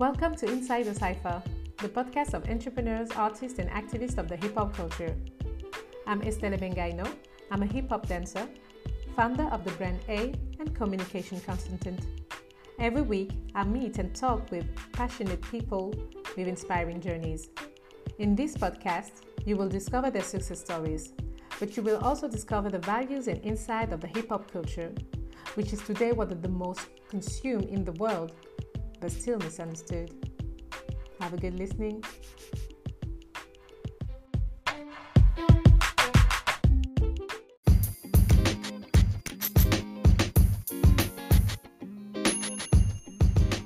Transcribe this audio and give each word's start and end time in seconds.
Welcome 0.00 0.34
to 0.36 0.46
Inside 0.46 0.86
the 0.86 0.94
Cypher, 0.94 1.42
the 1.76 1.88
podcast 1.90 2.32
of 2.32 2.48
entrepreneurs, 2.48 3.10
artists, 3.10 3.58
and 3.58 3.68
activists 3.68 4.16
of 4.16 4.28
the 4.28 4.36
hip 4.36 4.54
hop 4.54 4.74
culture. 4.74 5.14
I'm 6.06 6.22
Estelle 6.22 6.56
Bengaino. 6.56 7.06
I'm 7.50 7.62
a 7.62 7.66
hip 7.66 7.90
hop 7.90 8.06
dancer, 8.06 8.48
founder 9.14 9.42
of 9.52 9.62
the 9.62 9.72
brand 9.72 10.00
A 10.08 10.32
and 10.58 10.74
communication 10.74 11.38
consultant. 11.40 12.06
Every 12.78 13.02
week, 13.02 13.32
I 13.54 13.64
meet 13.64 13.98
and 13.98 14.16
talk 14.16 14.50
with 14.50 14.64
passionate 14.92 15.42
people 15.42 15.94
with 16.34 16.48
inspiring 16.48 17.02
journeys. 17.02 17.50
In 18.18 18.34
this 18.34 18.56
podcast, 18.56 19.20
you 19.44 19.58
will 19.58 19.68
discover 19.68 20.10
their 20.10 20.22
success 20.22 20.60
stories, 20.60 21.12
but 21.58 21.76
you 21.76 21.82
will 21.82 21.98
also 21.98 22.26
discover 22.26 22.70
the 22.70 22.78
values 22.78 23.28
and 23.28 23.44
insight 23.44 23.92
of 23.92 24.00
the 24.00 24.06
hip 24.06 24.30
hop 24.30 24.50
culture, 24.50 24.94
which 25.56 25.74
is 25.74 25.82
today 25.82 26.12
one 26.12 26.32
of 26.32 26.40
the 26.40 26.48
most 26.48 26.86
consumed 27.10 27.66
in 27.66 27.84
the 27.84 27.92
world 27.92 28.32
but 29.00 29.10
still 29.10 29.38
misunderstood. 29.38 30.12
Have 31.20 31.32
a 31.32 31.36
good 31.36 31.54
listening. 31.54 32.04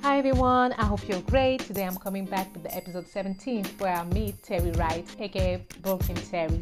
Hi 0.02 0.18
everyone, 0.18 0.72
I 0.74 0.84
hope 0.84 1.08
you're 1.08 1.20
great. 1.22 1.60
Today 1.60 1.84
I'm 1.84 1.96
coming 1.96 2.24
back 2.24 2.52
with 2.54 2.62
the 2.62 2.74
episode 2.74 3.08
17 3.08 3.64
where 3.78 3.94
I 3.94 4.04
meet 4.04 4.40
Terry 4.42 4.70
Wright, 4.72 5.04
aka 5.18 5.66
Brooklyn 5.82 6.16
Terry. 6.16 6.60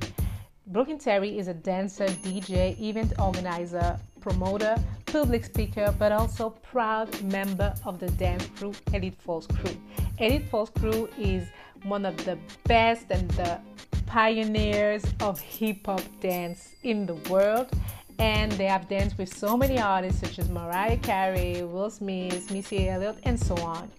Brooklyn 0.68 0.98
Terry 0.98 1.38
is 1.38 1.48
a 1.48 1.54
dancer, 1.54 2.06
DJ, 2.06 2.80
event 2.80 3.12
organizer, 3.18 3.98
promoter, 4.20 4.76
public 5.12 5.44
speaker, 5.44 5.94
but 5.98 6.10
also 6.10 6.48
proud 6.48 7.22
member 7.22 7.74
of 7.84 8.00
the 8.00 8.08
dance 8.12 8.46
crew 8.56 8.72
Elite 8.94 9.20
Force 9.20 9.46
Crew. 9.46 9.76
Elite 10.18 10.48
Force 10.48 10.70
Crew 10.70 11.06
is 11.18 11.46
one 11.84 12.06
of 12.06 12.16
the 12.24 12.38
best 12.64 13.06
and 13.10 13.30
the 13.32 13.60
pioneers 14.06 15.04
of 15.20 15.38
hip 15.38 15.84
hop 15.84 16.00
dance 16.20 16.76
in 16.82 17.04
the 17.04 17.14
world. 17.28 17.68
And 18.18 18.52
they 18.52 18.64
have 18.64 18.88
danced 18.88 19.18
with 19.18 19.28
so 19.34 19.54
many 19.54 19.78
artists 19.78 20.20
such 20.20 20.38
as 20.38 20.48
Mariah 20.48 20.96
Carey, 20.96 21.62
Will 21.62 21.90
Smith, 21.90 22.50
Missy 22.50 22.88
Elliott, 22.88 23.18
and 23.24 23.38
so 23.38 23.54
on. 23.56 23.90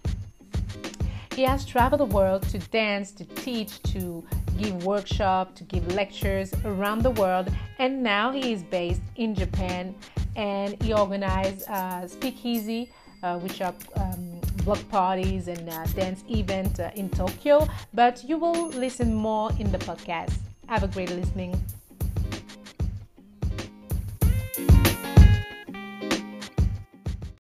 He 1.35 1.43
has 1.43 1.63
traveled 1.63 2.01
the 2.01 2.05
world 2.05 2.41
to 2.49 2.57
dance, 2.57 3.11
to 3.11 3.25
teach, 3.25 3.81
to 3.93 4.23
give 4.57 4.83
workshops, 4.83 5.59
to 5.59 5.63
give 5.63 5.93
lectures 5.93 6.53
around 6.65 7.03
the 7.03 7.11
world, 7.11 7.51
and 7.77 8.01
now 8.01 8.31
he 8.31 8.53
is 8.53 8.63
based 8.63 9.01
in 9.15 9.35
Japan 9.35 9.95
and 10.35 10.81
he 10.83 10.93
organized 10.93 11.69
uh, 11.69 12.07
Speakeasy, 12.07 12.89
uh, 13.21 13.37
which 13.39 13.61
are 13.61 13.73
um, 13.95 14.41
block 14.65 14.79
parties 14.89 15.47
and 15.47 15.69
uh, 15.69 15.85
dance 15.95 16.23
event 16.29 16.79
uh, 16.79 16.91
in 16.95 17.09
Tokyo. 17.09 17.67
But 17.93 18.23
you 18.23 18.37
will 18.37 18.69
listen 18.69 19.13
more 19.13 19.51
in 19.59 19.71
the 19.71 19.77
podcast. 19.79 20.33
Have 20.67 20.83
a 20.83 20.87
great 20.87 21.09
listening. 21.09 21.61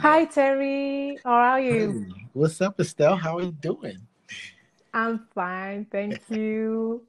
Hi 0.00 0.24
Terry, 0.24 1.18
how 1.24 1.32
are 1.32 1.60
you? 1.60 2.06
Hey, 2.08 2.26
what's 2.32 2.60
up, 2.60 2.80
Estelle? 2.80 3.16
How 3.16 3.38
are 3.38 3.42
you 3.42 3.52
doing? 3.52 4.07
I'm 4.94 5.26
fine, 5.34 5.86
thank 5.90 6.20
you. 6.30 7.02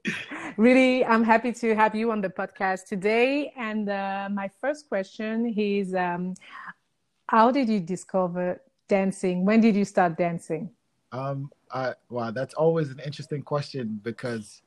really, 0.58 1.06
I'm 1.06 1.24
happy 1.24 1.52
to 1.54 1.76
have 1.76 1.96
you 1.96 2.12
on 2.12 2.22
the 2.22 2.30
podcast 2.30 2.86
today. 2.86 3.54
And 3.58 3.90
uh, 3.90 4.30
my 4.32 4.50
first 4.62 4.90
question 4.90 5.54
is 5.58 5.94
um, 5.94 6.36
How 7.28 7.52
did 7.52 7.70
you 7.70 7.80
discover 7.80 8.62
dancing? 8.88 9.46
When 9.46 9.62
did 9.62 9.76
you 9.76 9.86
start 9.86 10.18
dancing? 10.18 10.70
Um, 11.12 11.52
I, 11.72 11.94
wow, 12.10 12.32
that's 12.32 12.54
always 12.54 12.90
an 12.90 13.00
interesting 13.00 13.42
question 13.42 14.00
because 14.04 14.62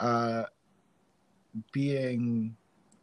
uh, 0.00 0.44
being 1.72 2.56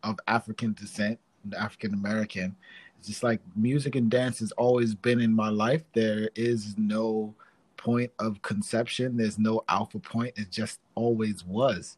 of 0.03 0.20
African 0.28 0.74
descent, 0.74 1.20
African 1.58 1.94
American, 1.94 2.56
it's 3.00 3.08
just 3.08 3.24
like 3.24 3.40
music 3.56 3.96
and 3.96 4.12
dance 4.12 4.40
has 4.40 4.52
always 4.53 4.94
been 4.94 5.20
in 5.20 5.34
my 5.34 5.50
life. 5.50 5.84
There 5.94 6.30
is 6.36 6.75
no 6.78 7.34
point 7.81 8.12
of 8.19 8.42
conception. 8.42 9.18
There's 9.18 9.40
no 9.40 9.64
alpha 9.68 10.00
point. 10.00 10.34
It 10.38 10.52
just 10.52 10.80
always 10.96 11.44
was. 11.44 11.97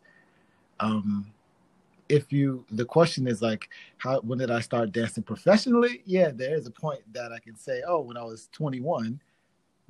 Um, 0.80 1.32
if 2.10 2.32
you, 2.32 2.66
the 2.72 2.86
question 2.86 3.28
is 3.28 3.42
like, 3.42 3.70
how, 3.98 4.22
when 4.22 4.40
did 4.40 4.52
I 4.52 4.62
start 4.62 4.92
dancing 4.92 5.24
professionally? 5.24 6.02
Yeah, 6.06 6.32
there 6.34 6.56
is 6.56 6.68
a 6.68 6.72
point 6.72 7.02
that 7.14 7.32
I 7.32 7.40
can 7.40 7.56
say, 7.56 7.82
oh, 7.88 8.00
when 8.00 8.18
I 8.18 8.24
was 8.24 8.50
21. 8.54 9.20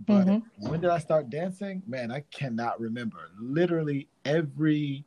But 0.05 0.25
mm-hmm. 0.25 0.69
when 0.69 0.81
did 0.81 0.89
I 0.89 0.97
start 0.97 1.29
dancing? 1.29 1.83
Man, 1.87 2.11
I 2.11 2.23
cannot 2.31 2.79
remember. 2.79 3.29
Literally 3.39 4.07
every 4.25 5.05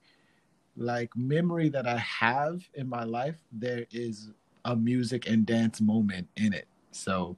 like 0.76 1.10
memory 1.16 1.68
that 1.70 1.86
I 1.86 1.96
have 1.98 2.62
in 2.74 2.88
my 2.88 3.02
life, 3.02 3.36
there 3.50 3.86
is 3.90 4.30
a 4.64 4.76
music 4.76 5.28
and 5.28 5.44
dance 5.44 5.80
moment 5.80 6.28
in 6.36 6.52
it. 6.52 6.66
So 6.92 7.36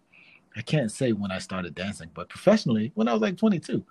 I 0.58 0.62
can't 0.62 0.91
say 0.91 1.12
when 1.12 1.30
I 1.30 1.38
started 1.38 1.76
dancing, 1.76 2.10
but 2.14 2.28
professionally, 2.28 2.91
when 2.96 3.06
I 3.06 3.12
was 3.12 3.22
like 3.22 3.36
22. 3.36 3.84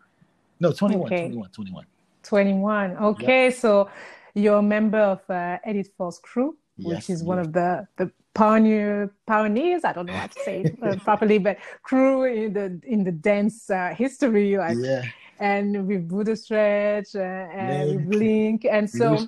No, 0.60 0.74
21, 0.74 1.06
okay. 1.06 1.22
21, 1.22 1.50
21. 1.50 1.86
21. 2.24 2.98
Okay, 2.98 3.46
yep. 3.46 3.54
so 3.54 3.90
you're 4.34 4.58
a 4.58 4.62
member 4.62 4.98
of 4.98 5.22
uh, 5.30 5.60
Elite 5.66 5.90
Force 5.98 6.20
Crew, 6.20 6.58
yes, 6.76 6.88
which 6.88 7.10
is 7.10 7.22
yes. 7.22 7.24
one 7.24 7.40
of 7.40 7.54
the, 7.54 7.88
the 7.96 8.12
pioneer 8.34 9.14
pioneers. 9.26 9.86
I 9.86 9.94
don't 9.94 10.08
know 10.08 10.14
how 10.14 10.28
to 10.28 10.40
say 10.44 10.64
it 10.64 10.78
uh, 10.84 10.98
properly, 10.98 11.38
but 11.38 11.58
crew 11.84 12.26
in 12.26 12.52
the 12.52 12.82
in 12.84 13.06
the 13.06 13.14
dance 13.14 13.70
uh, 13.70 13.94
history, 13.98 14.58
like 14.58 14.78
yeah. 14.78 15.04
and 15.40 15.88
with 15.88 16.10
Buddha 16.10 16.36
Stretch 16.36 17.16
uh, 17.16 17.20
and 17.20 18.10
Link, 18.10 18.64
Link, 18.64 18.66
and 18.70 18.90
so 18.90 19.26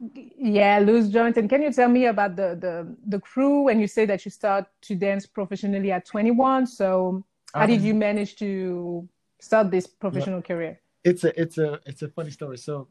yeah, 0.00 0.78
loose 0.78 1.08
joint. 1.08 1.36
And 1.36 1.50
can 1.50 1.60
you 1.62 1.72
tell 1.72 1.88
me 1.88 2.06
about 2.06 2.36
the 2.36 2.56
the 2.60 2.94
the 3.06 3.18
crew 3.20 3.62
when 3.62 3.80
you 3.80 3.88
say 3.88 4.04
that 4.06 4.24
you 4.24 4.30
start 4.30 4.66
to 4.82 4.94
dance 4.94 5.26
professionally 5.26 5.90
at 5.92 6.06
21? 6.06 6.66
So 6.66 7.24
how 7.54 7.62
um, 7.62 7.70
did 7.70 7.80
you 7.82 7.94
manage 7.94 8.36
to 8.36 9.08
start 9.40 9.70
this 9.70 9.86
professional 9.86 10.42
career? 10.42 10.80
It's 11.04 11.24
a 11.24 11.40
it's 11.40 11.58
a 11.58 11.78
it's 11.86 12.02
a 12.02 12.08
funny 12.08 12.30
story. 12.30 12.58
So 12.58 12.88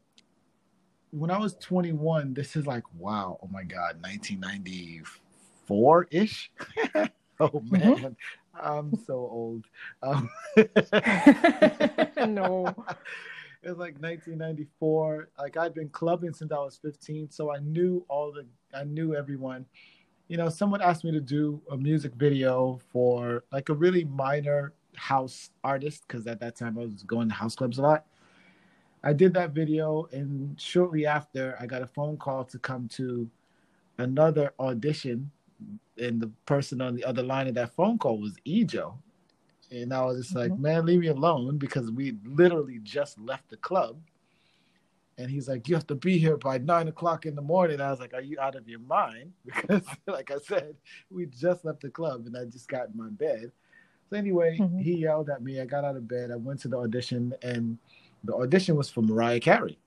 when 1.10 1.30
I 1.30 1.38
was 1.38 1.54
21, 1.56 2.34
this 2.34 2.56
is 2.56 2.66
like 2.66 2.84
wow, 2.96 3.38
oh 3.42 3.48
my 3.50 3.64
god, 3.64 4.02
1994 4.02 6.08
ish. 6.10 6.50
oh 7.40 7.48
mm-hmm. 7.48 7.72
man, 7.72 7.96
mm-hmm. 7.96 8.12
I'm 8.60 8.92
so 9.06 9.14
old. 9.14 9.64
Um, 10.02 10.28
no 12.34 12.74
it 13.62 13.68
was 13.68 13.78
like 13.78 14.00
1994. 14.00 15.30
Like 15.38 15.56
I'd 15.56 15.74
been 15.74 15.88
clubbing 15.88 16.32
since 16.32 16.52
I 16.52 16.58
was 16.58 16.78
15, 16.80 17.30
so 17.30 17.52
I 17.52 17.58
knew 17.58 18.04
all 18.08 18.32
the, 18.32 18.46
I 18.76 18.84
knew 18.84 19.14
everyone. 19.14 19.66
You 20.28 20.36
know, 20.36 20.48
someone 20.48 20.82
asked 20.82 21.04
me 21.04 21.10
to 21.12 21.20
do 21.20 21.60
a 21.70 21.76
music 21.76 22.12
video 22.14 22.78
for 22.92 23.44
like 23.50 23.68
a 23.68 23.74
really 23.74 24.04
minor 24.04 24.74
house 24.94 25.50
artist 25.64 26.04
because 26.06 26.26
at 26.26 26.40
that 26.40 26.56
time 26.56 26.78
I 26.78 26.82
was 26.82 27.02
going 27.02 27.28
to 27.28 27.34
house 27.34 27.56
clubs 27.56 27.78
a 27.78 27.82
lot. 27.82 28.04
I 29.02 29.12
did 29.12 29.32
that 29.34 29.52
video, 29.52 30.08
and 30.12 30.60
shortly 30.60 31.06
after, 31.06 31.56
I 31.60 31.66
got 31.66 31.82
a 31.82 31.86
phone 31.86 32.16
call 32.16 32.44
to 32.44 32.58
come 32.58 32.88
to 32.88 33.30
another 33.98 34.52
audition, 34.58 35.30
and 35.96 36.20
the 36.20 36.30
person 36.46 36.80
on 36.80 36.96
the 36.96 37.04
other 37.04 37.22
line 37.22 37.46
of 37.46 37.54
that 37.54 37.74
phone 37.74 37.98
call 37.98 38.18
was 38.18 38.34
Ejoe, 38.44 38.94
and 39.70 39.92
I 39.92 40.04
was 40.04 40.24
just 40.24 40.36
like, 40.36 40.50
mm-hmm. 40.50 40.62
man, 40.62 40.86
leave 40.86 41.00
me 41.00 41.08
alone 41.08 41.58
because 41.58 41.90
we 41.90 42.16
literally 42.24 42.80
just 42.82 43.18
left 43.18 43.48
the 43.48 43.56
club. 43.56 43.98
And 45.18 45.28
he's 45.28 45.48
like, 45.48 45.68
you 45.68 45.74
have 45.74 45.86
to 45.88 45.96
be 45.96 46.16
here 46.16 46.36
by 46.36 46.58
nine 46.58 46.86
o'clock 46.88 47.26
in 47.26 47.34
the 47.34 47.42
morning. 47.42 47.80
I 47.80 47.90
was 47.90 47.98
like, 47.98 48.14
are 48.14 48.20
you 48.22 48.38
out 48.38 48.54
of 48.54 48.68
your 48.68 48.78
mind? 48.80 49.32
Because, 49.44 49.82
like 50.06 50.30
I 50.30 50.38
said, 50.38 50.76
we 51.10 51.26
just 51.26 51.64
left 51.64 51.80
the 51.80 51.90
club 51.90 52.26
and 52.26 52.36
I 52.36 52.44
just 52.44 52.68
got 52.68 52.88
in 52.88 52.96
my 52.96 53.08
bed. 53.08 53.50
So, 54.08 54.16
anyway, 54.16 54.58
mm-hmm. 54.58 54.78
he 54.78 54.96
yelled 54.96 55.28
at 55.28 55.42
me. 55.42 55.60
I 55.60 55.66
got 55.66 55.84
out 55.84 55.96
of 55.96 56.06
bed. 56.08 56.30
I 56.30 56.36
went 56.36 56.60
to 56.60 56.68
the 56.68 56.78
audition, 56.78 57.34
and 57.42 57.76
the 58.24 58.34
audition 58.34 58.76
was 58.76 58.88
for 58.88 59.02
Mariah 59.02 59.40
Carey. 59.40 59.78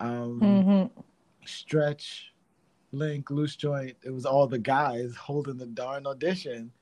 Um, 0.00 0.40
mm-hmm. 0.40 1.00
Stretch, 1.46 2.32
Link, 2.90 3.30
Loose 3.30 3.54
Joint. 3.54 3.96
It 4.02 4.10
was 4.10 4.26
all 4.26 4.48
the 4.48 4.58
guys 4.58 5.14
holding 5.14 5.56
the 5.56 5.66
darn 5.66 6.06
audition 6.06 6.72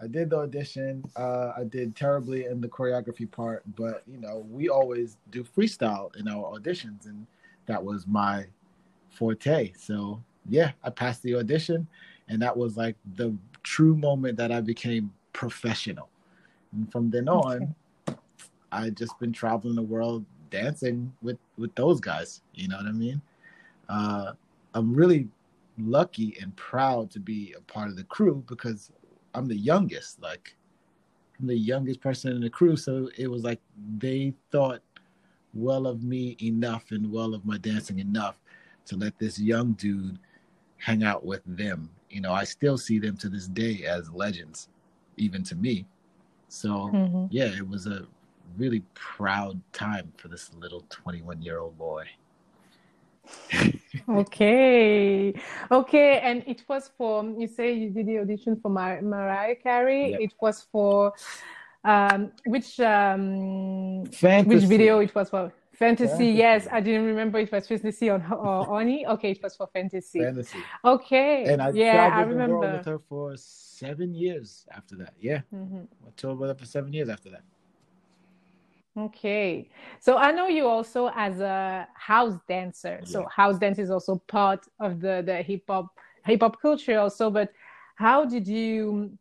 I 0.00 0.06
did 0.06 0.30
the 0.30 0.38
audition. 0.38 1.04
Uh, 1.16 1.52
I 1.56 1.64
did 1.64 1.96
terribly 1.96 2.44
in 2.44 2.60
the 2.60 2.68
choreography 2.68 3.30
part, 3.30 3.62
but 3.76 4.02
you 4.06 4.18
know, 4.18 4.46
we 4.50 4.68
always 4.68 5.16
do 5.30 5.44
freestyle 5.44 6.14
in 6.16 6.28
our 6.28 6.58
auditions, 6.58 7.06
and 7.06 7.26
that 7.66 7.82
was 7.82 8.06
my 8.06 8.46
forte. 9.10 9.72
So 9.76 10.22
yeah, 10.48 10.72
I 10.84 10.90
passed 10.90 11.22
the 11.22 11.34
audition, 11.36 11.86
and 12.28 12.40
that 12.42 12.56
was 12.56 12.76
like 12.76 12.96
the 13.16 13.34
true 13.62 13.96
moment 13.96 14.36
that 14.38 14.52
I 14.52 14.60
became 14.60 15.12
professional. 15.32 16.08
And 16.72 16.90
from 16.92 17.10
then 17.10 17.28
on, 17.28 17.74
I 18.70 18.90
just 18.90 19.18
been 19.18 19.32
traveling 19.32 19.74
the 19.74 19.82
world 19.82 20.24
dancing 20.50 21.12
with 21.22 21.38
with 21.56 21.74
those 21.74 22.00
guys. 22.00 22.42
You 22.54 22.68
know 22.68 22.76
what 22.76 22.86
I 22.86 22.92
mean? 22.92 23.20
Uh, 23.88 24.32
I'm 24.74 24.94
really 24.94 25.28
lucky 25.78 26.36
and 26.40 26.54
proud 26.56 27.10
to 27.10 27.20
be 27.20 27.54
a 27.56 27.60
part 27.62 27.88
of 27.88 27.96
the 27.96 28.04
crew 28.04 28.44
because 28.48 28.90
I'm 29.34 29.46
the 29.46 29.56
youngest. 29.56 30.20
Like 30.22 30.56
I'm 31.40 31.46
the 31.46 31.56
youngest 31.56 32.00
person 32.00 32.32
in 32.32 32.40
the 32.40 32.50
crew, 32.50 32.76
so 32.76 33.10
it 33.16 33.28
was 33.28 33.44
like 33.44 33.60
they 33.98 34.34
thought 34.50 34.80
well 35.54 35.86
of 35.86 36.02
me 36.02 36.36
enough 36.42 36.90
and 36.90 37.10
well 37.10 37.34
of 37.34 37.44
my 37.44 37.58
dancing 37.58 37.98
enough 37.98 38.36
to 38.86 38.96
let 38.96 39.18
this 39.18 39.38
young 39.38 39.72
dude 39.72 40.18
hang 40.78 41.02
out 41.02 41.24
with 41.24 41.42
them. 41.46 41.90
You 42.10 42.20
know, 42.20 42.32
I 42.32 42.44
still 42.44 42.78
see 42.78 42.98
them 42.98 43.16
to 43.18 43.28
this 43.28 43.48
day 43.48 43.84
as 43.84 44.10
legends, 44.10 44.68
even 45.16 45.42
to 45.44 45.56
me. 45.56 45.86
So 46.48 46.68
mm-hmm. 46.68 47.26
yeah, 47.30 47.56
it 47.56 47.68
was 47.68 47.86
a 47.86 48.06
really 48.56 48.82
proud 48.94 49.60
time 49.72 50.12
for 50.16 50.28
this 50.28 50.50
little 50.58 50.84
21 50.88 51.42
year 51.42 51.58
old 51.58 51.76
boy. 51.76 52.06
okay. 54.08 55.34
Okay 55.70 56.20
and 56.20 56.42
it 56.46 56.62
was 56.68 56.90
for 56.96 57.24
you 57.24 57.46
say 57.46 57.72
you 57.74 57.90
did 57.90 58.06
the 58.06 58.18
audition 58.18 58.58
for 58.60 58.70
Mar- 58.70 59.02
mariah 59.02 59.56
carey. 59.56 60.10
Yep. 60.10 60.20
it 60.20 60.32
was 60.40 60.66
for 60.72 61.12
um 61.84 62.32
which 62.46 62.80
um 62.80 64.04
fantasy. 64.12 64.56
which 64.56 64.64
video 64.64 64.98
it 65.00 65.14
was 65.14 65.30
for? 65.30 65.52
Fantasy, 65.72 66.08
fantasy. 66.08 66.30
yes. 66.30 66.66
I 66.72 66.80
didn't 66.80 67.04
remember 67.04 67.38
it 67.38 67.52
was 67.52 67.68
fantasy 67.68 68.10
on 68.10 68.20
or 68.32 68.80
oni. 68.80 69.06
Okay 69.06 69.30
it 69.32 69.42
was 69.42 69.54
for 69.56 69.68
fantasy. 69.72 70.20
Fantasy. 70.20 70.58
Okay. 70.84 71.44
And 71.44 71.62
i 71.62 71.70
yeah 71.70 72.10
i 72.12 72.22
remember 72.22 72.58
with 72.58 72.86
her 72.86 72.98
for 72.98 73.36
seven 73.36 74.14
years 74.14 74.66
after 74.72 74.96
that. 74.96 75.14
Yeah. 75.20 75.42
Mm-hmm. 75.54 75.82
i 76.06 76.10
toured 76.16 76.38
with 76.38 76.48
her 76.50 76.56
for 76.56 76.66
seven 76.66 76.92
years 76.92 77.08
after 77.08 77.30
that 77.30 77.42
Okay. 78.98 79.70
So 80.00 80.16
I 80.16 80.32
know 80.32 80.48
you 80.48 80.66
also 80.66 81.10
as 81.14 81.40
a 81.40 81.86
house 81.94 82.34
dancer. 82.48 82.98
Yeah. 83.02 83.08
So 83.08 83.26
house 83.34 83.58
dance 83.58 83.78
is 83.78 83.90
also 83.90 84.16
part 84.26 84.66
of 84.80 85.00
the 85.00 85.22
the 85.24 85.36
hip 85.42 85.62
hop 85.68 85.86
hip 86.24 86.40
hop 86.40 86.60
culture 86.60 86.98
also, 86.98 87.30
but 87.30 87.52
how 87.94 88.24
did 88.24 88.46
you 88.46 89.16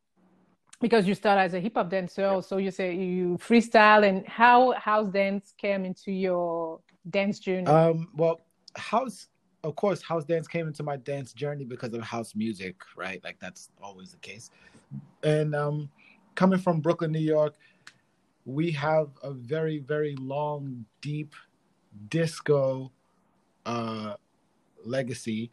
because 0.80 1.08
you 1.08 1.16
start 1.16 1.40
as 1.40 1.54
a 1.54 1.60
hip 1.60 1.76
hop 1.76 1.90
dancer 1.90 2.22
yeah. 2.22 2.30
also 2.30 2.58
you 2.58 2.72
say 2.72 2.96
you 2.96 3.38
freestyle 3.38 4.08
and 4.08 4.28
how 4.28 4.72
house 4.74 5.10
dance 5.10 5.54
came 5.58 5.86
into 5.86 6.12
your 6.12 6.80
dance 7.10 7.40
journey? 7.40 7.68
Um 7.68 8.10
well 8.16 8.42
house 8.76 9.28
of 9.64 9.76
course 9.76 10.02
house 10.02 10.26
dance 10.26 10.48
came 10.48 10.68
into 10.68 10.84
my 10.84 10.98
dance 10.98 11.34
journey 11.34 11.66
because 11.66 11.94
of 11.94 12.02
house 12.02 12.36
music, 12.36 12.76
right? 12.96 13.24
Like 13.24 13.38
that's 13.40 13.70
always 13.82 14.12
the 14.12 14.18
case. 14.18 14.50
And 15.22 15.54
um 15.54 15.90
coming 16.34 16.60
from 16.60 16.80
Brooklyn, 16.80 17.12
New 17.12 17.20
York, 17.20 17.56
we 18.48 18.72
have 18.72 19.10
a 19.24 19.32
very 19.32 19.80
very 19.80 20.16
long 20.16 20.86
deep 21.02 21.36
disco 22.10 22.92
uh 23.66 24.14
legacy. 24.86 25.52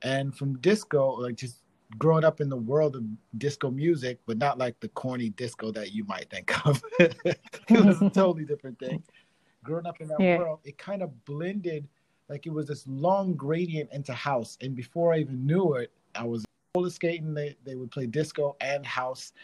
And 0.00 0.34
from 0.34 0.58
disco 0.58 1.10
like 1.20 1.36
just 1.36 1.58
growing 1.98 2.24
up 2.24 2.40
in 2.40 2.48
the 2.48 2.56
world 2.56 2.96
of 2.96 3.04
disco 3.36 3.70
music 3.70 4.18
but 4.26 4.38
not 4.38 4.56
like 4.56 4.80
the 4.80 4.88
corny 4.88 5.28
disco 5.28 5.70
that 5.72 5.92
you 5.92 6.04
might 6.04 6.30
think 6.30 6.66
of. 6.66 6.82
It 6.98 7.84
was 7.84 8.00
a 8.00 8.08
totally 8.10 8.46
different 8.46 8.78
thing. 8.78 9.02
Growing 9.62 9.86
up 9.86 10.00
in 10.00 10.08
that 10.08 10.18
yeah. 10.18 10.38
world 10.38 10.60
it 10.64 10.78
kind 10.78 11.02
of 11.02 11.24
blended 11.26 11.86
like 12.30 12.46
it 12.46 12.52
was 12.52 12.66
this 12.66 12.86
long 12.88 13.34
gradient 13.34 13.90
into 13.92 14.14
house. 14.14 14.56
And 14.62 14.74
before 14.74 15.12
i 15.12 15.18
even 15.18 15.46
knew 15.46 15.74
it 15.74 15.92
i 16.14 16.24
was 16.24 16.46
roller 16.74 16.88
skating. 16.88 17.34
They, 17.34 17.56
they 17.64 17.74
would 17.74 17.90
play 17.90 18.06
disco 18.06 18.56
and 18.62 18.86
house 18.86 19.34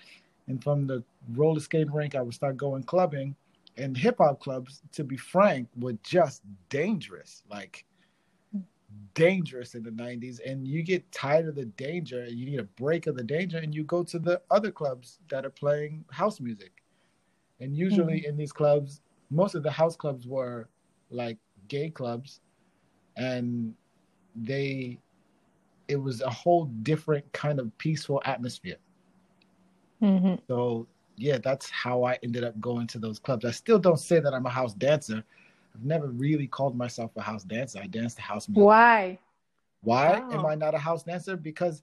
and 0.48 0.62
from 0.62 0.86
the 0.86 1.04
roller 1.32 1.60
skating 1.60 1.92
rink, 1.92 2.14
I 2.14 2.22
would 2.22 2.34
start 2.34 2.56
going 2.56 2.82
clubbing. 2.82 3.36
And 3.76 3.96
hip 3.96 4.16
hop 4.18 4.40
clubs, 4.40 4.82
to 4.92 5.04
be 5.04 5.16
frank, 5.16 5.68
were 5.78 5.96
just 6.02 6.42
dangerous. 6.68 7.44
Like 7.48 7.84
dangerous 9.14 9.74
in 9.74 9.82
the 9.82 9.90
90s 9.90 10.40
and 10.46 10.66
you 10.66 10.82
get 10.82 11.10
tired 11.12 11.46
of 11.46 11.54
the 11.54 11.66
danger 11.66 12.22
and 12.22 12.38
you 12.38 12.46
need 12.46 12.58
a 12.58 12.64
break 12.64 13.06
of 13.06 13.16
the 13.16 13.22
danger 13.22 13.58
and 13.58 13.74
you 13.74 13.84
go 13.84 14.02
to 14.02 14.18
the 14.18 14.40
other 14.50 14.70
clubs 14.70 15.18
that 15.28 15.44
are 15.44 15.50
playing 15.50 16.04
house 16.10 16.40
music 16.40 16.82
and 17.60 17.76
usually 17.76 18.20
mm-hmm. 18.20 18.30
in 18.30 18.36
these 18.36 18.52
clubs 18.52 19.02
most 19.30 19.54
of 19.54 19.62
the 19.62 19.70
house 19.70 19.94
clubs 19.94 20.26
were 20.26 20.68
like 21.10 21.36
gay 21.68 21.90
clubs 21.90 22.40
and 23.16 23.74
they 24.34 24.98
it 25.88 25.96
was 25.96 26.22
a 26.22 26.30
whole 26.30 26.66
different 26.82 27.30
kind 27.32 27.58
of 27.58 27.76
peaceful 27.76 28.22
atmosphere 28.24 28.78
Mm-hmm. 30.02 30.34
So 30.46 30.86
yeah, 31.16 31.38
that's 31.38 31.68
how 31.70 32.04
I 32.04 32.18
ended 32.22 32.44
up 32.44 32.58
going 32.60 32.86
to 32.88 32.98
those 32.98 33.18
clubs. 33.18 33.44
I 33.44 33.50
still 33.50 33.78
don't 33.78 33.98
say 33.98 34.20
that 34.20 34.32
I'm 34.32 34.46
a 34.46 34.50
house 34.50 34.74
dancer. 34.74 35.24
I've 35.74 35.84
never 35.84 36.08
really 36.08 36.46
called 36.46 36.76
myself 36.76 37.10
a 37.16 37.22
house 37.22 37.44
dancer. 37.44 37.80
I 37.82 37.86
dance 37.86 38.14
the 38.14 38.22
house 38.22 38.48
music. 38.48 38.64
Why? 38.64 39.18
Why 39.82 40.18
wow. 40.18 40.30
am 40.32 40.46
I 40.46 40.54
not 40.54 40.74
a 40.74 40.78
house 40.78 41.02
dancer? 41.02 41.36
Because 41.36 41.82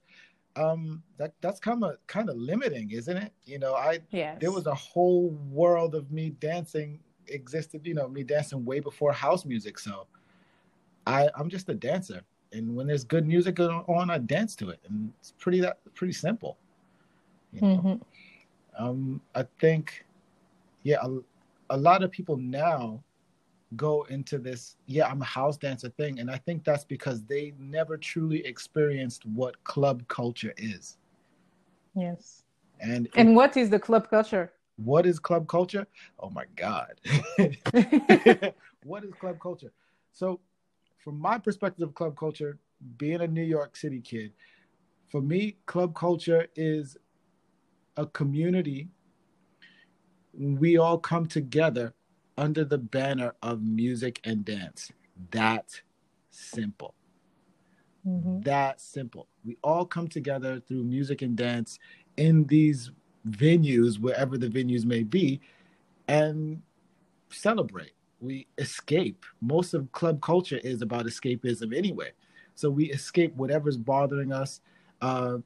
um 0.57 1.03
that 1.17 1.33
that's 1.41 1.59
kind 1.59 1.83
of 1.83 1.95
kind 2.07 2.29
of 2.29 2.37
limiting, 2.37 2.91
isn't 2.91 3.17
it? 3.17 3.31
You 3.45 3.59
know, 3.59 3.75
I 3.75 3.99
yes. 4.11 4.37
there 4.39 4.51
was 4.51 4.67
a 4.67 4.75
whole 4.75 5.29
world 5.51 5.95
of 5.95 6.11
me 6.11 6.29
dancing 6.39 6.99
existed, 7.27 7.85
you 7.85 7.93
know, 7.93 8.07
me 8.07 8.23
dancing 8.23 8.63
way 8.63 8.79
before 8.79 9.11
house 9.11 9.45
music. 9.45 9.77
So 9.79 10.07
I 11.05 11.29
I'm 11.35 11.49
just 11.49 11.69
a 11.69 11.73
dancer. 11.73 12.21
And 12.53 12.73
when 12.73 12.87
there's 12.87 13.03
good 13.03 13.27
music 13.27 13.59
on, 13.59 14.09
I 14.09 14.17
dance 14.17 14.55
to 14.57 14.69
it. 14.69 14.79
And 14.87 15.11
it's 15.19 15.33
pretty 15.37 15.59
that 15.61 15.79
pretty 15.93 16.13
simple. 16.13 16.57
You 17.55 17.61
know? 17.61 17.77
mm-hmm. 17.77 18.85
um, 18.85 19.21
I 19.33 19.45
think, 19.59 20.05
yeah, 20.83 20.97
a, 21.01 21.19
a 21.75 21.77
lot 21.77 22.03
of 22.03 22.11
people 22.11 22.37
now 22.37 23.03
go 23.75 24.03
into 24.09 24.37
this, 24.37 24.77
yeah, 24.85 25.07
I'm 25.07 25.21
a 25.21 25.25
house 25.25 25.57
dancer 25.57 25.89
thing. 25.89 26.19
And 26.19 26.29
I 26.29 26.37
think 26.37 26.63
that's 26.63 26.83
because 26.83 27.23
they 27.23 27.53
never 27.59 27.97
truly 27.97 28.45
experienced 28.45 29.25
what 29.25 29.61
club 29.63 30.07
culture 30.07 30.53
is. 30.57 30.97
Yes. 31.95 32.43
And 32.79 33.07
and 33.15 33.29
it, 33.29 33.33
what 33.33 33.57
is 33.57 33.69
the 33.69 33.79
club 33.79 34.09
culture? 34.09 34.51
What 34.77 35.05
is 35.05 35.19
club 35.19 35.47
culture? 35.47 35.87
Oh 36.19 36.29
my 36.29 36.43
God. 36.55 36.99
what 38.83 39.03
is 39.03 39.13
club 39.19 39.39
culture? 39.39 39.71
So, 40.11 40.39
from 40.97 41.19
my 41.19 41.37
perspective 41.37 41.87
of 41.87 41.95
club 41.95 42.17
culture, 42.17 42.57
being 42.97 43.21
a 43.21 43.27
New 43.27 43.43
York 43.43 43.77
City 43.77 44.01
kid, 44.01 44.33
for 45.09 45.21
me, 45.21 45.55
club 45.65 45.95
culture 45.95 46.47
is 46.55 46.97
a 47.97 48.05
community, 48.05 48.89
we 50.33 50.77
all 50.77 50.97
come 50.97 51.25
together 51.25 51.93
under 52.37 52.65
the 52.65 52.77
banner 52.77 53.33
of 53.41 53.61
music 53.61 54.19
and 54.23 54.43
dance. 54.43 54.91
That 55.31 55.81
simple. 56.31 56.93
Mm-hmm. 58.05 58.41
That 58.41 58.81
simple. 58.81 59.27
We 59.43 59.57
all 59.63 59.85
come 59.85 60.07
together 60.07 60.59
through 60.59 60.83
music 60.83 61.21
and 61.21 61.35
dance 61.35 61.79
in 62.17 62.45
these 62.45 62.91
venues, 63.27 63.99
wherever 63.99 64.37
the 64.37 64.47
venues 64.47 64.85
may 64.85 65.03
be, 65.03 65.41
and 66.07 66.61
celebrate. 67.29 67.91
We 68.19 68.47
escape. 68.57 69.25
Most 69.41 69.73
of 69.73 69.91
club 69.91 70.21
culture 70.21 70.59
is 70.63 70.81
about 70.81 71.05
escapism 71.05 71.75
anyway. 71.75 72.11
So 72.55 72.69
we 72.69 72.91
escape 72.91 73.35
whatever's 73.35 73.77
bothering 73.77 74.31
us. 74.31 74.61
Uh, 75.01 75.37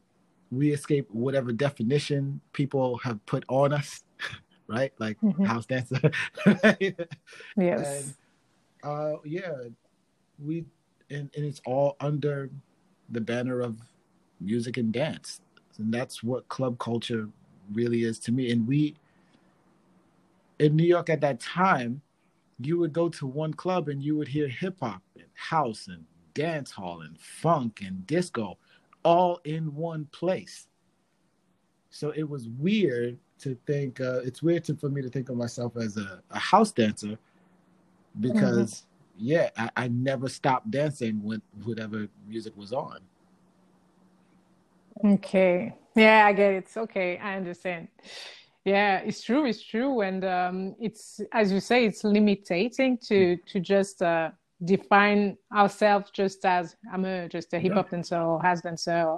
we 0.51 0.72
escape 0.72 1.08
whatever 1.12 1.51
definition 1.51 2.41
people 2.53 2.98
have 3.00 3.24
put 3.25 3.44
on 3.50 3.74
us, 3.74 4.03
right? 4.68 4.94
Like 5.00 5.20
mm-hmm. 5.22 5.46
house 5.46 5.65
dancer. 5.65 6.12
yes. 7.56 8.03
And, 8.03 8.13
uh, 8.84 9.18
yeah, 9.24 9.53
we 10.44 10.65
and, 11.10 11.29
and 11.36 11.46
it's 11.46 11.62
all 11.65 11.96
under 12.00 12.50
the 13.10 13.22
banner 13.22 13.62
of 13.62 13.77
music 14.39 14.77
and 14.77 14.91
dance, 14.91 15.41
and 15.77 15.94
that's 15.94 16.24
what 16.24 16.48
club 16.48 16.79
culture 16.79 17.27
really 17.74 18.03
is 18.03 18.20
to 18.20 18.32
me. 18.32 18.51
And 18.51 18.68
we 18.68 18.96
in 20.60 20.75
New 20.75 20.86
York 20.86 21.10
at 21.10 21.22
that 21.22 21.39
time, 21.39 22.01
you 22.60 22.77
would 22.77 22.94
go 22.94 23.10
to 23.10 23.25
one 23.25 23.53
club 23.53 23.88
and 23.88 24.03
you 24.03 24.18
would 24.18 24.27
hear 24.27 24.48
hip 24.48 24.77
hop 24.82 25.01
and 25.15 25.25
house 25.34 25.88
and 25.88 26.03
dance 26.34 26.72
hall 26.72 27.01
and 27.01 27.18
funk 27.20 27.82
and 27.84 28.06
disco 28.06 28.58
all 29.03 29.39
in 29.46 29.74
one 29.75 30.06
place. 30.12 30.68
So 31.89 32.12
it 32.12 32.27
was 32.27 32.48
weird 32.48 33.18
to 33.39 33.58
think, 33.65 34.00
uh, 34.01 34.20
it's 34.20 34.44
weird 34.44 34.63
to, 34.65 34.75
for 34.75 34.89
me 34.89 35.01
to 35.01 35.10
think 35.10 35.29
of 35.29 35.38
myself 35.38 35.77
as 35.77 35.98
a, 35.98 36.22
a 36.29 36.39
house 36.39 36.72
dancer 36.72 37.18
because, 38.20 38.86
mm-hmm. 39.18 39.25
yeah, 39.25 39.50
I, 39.58 39.70
I 39.75 39.88
never 39.88 40.29
stopped 40.29 40.70
dancing 40.70 41.24
with 41.24 41.41
whatever 41.63 42.08
music 42.27 42.56
was 42.58 42.74
on. 42.74 43.00
Okay. 45.03 45.74
Yeah, 45.96 46.25
I 46.25 46.34
get 46.34 46.53
it. 46.53 46.58
It's 46.58 46.77
okay. 46.77 47.18
I 47.18 47.38
understand. 47.38 47.88
Yeah, 48.65 48.98
it's 48.98 49.24
true. 49.24 49.46
It's 49.46 49.63
true. 49.63 50.01
And 50.01 50.25
um, 50.25 50.75
it's, 50.79 51.22
as 51.32 51.51
you 51.51 51.62
say, 51.62 51.86
it's 51.86 52.03
limiting 52.03 52.98
to, 53.08 53.38
to 53.38 53.60
just, 53.60 54.01
uh, 54.01 54.32
define 54.65 55.37
ourselves 55.53 56.11
just 56.11 56.43
as 56.45 56.75
I'm 56.91 57.05
a 57.05 57.29
just 57.29 57.53
a 57.53 57.59
hip 57.59 57.73
hop 57.73 57.87
yeah. 57.87 57.91
dancer 57.91 58.17
or 58.17 58.41
house 58.41 58.61
dancer. 58.61 59.17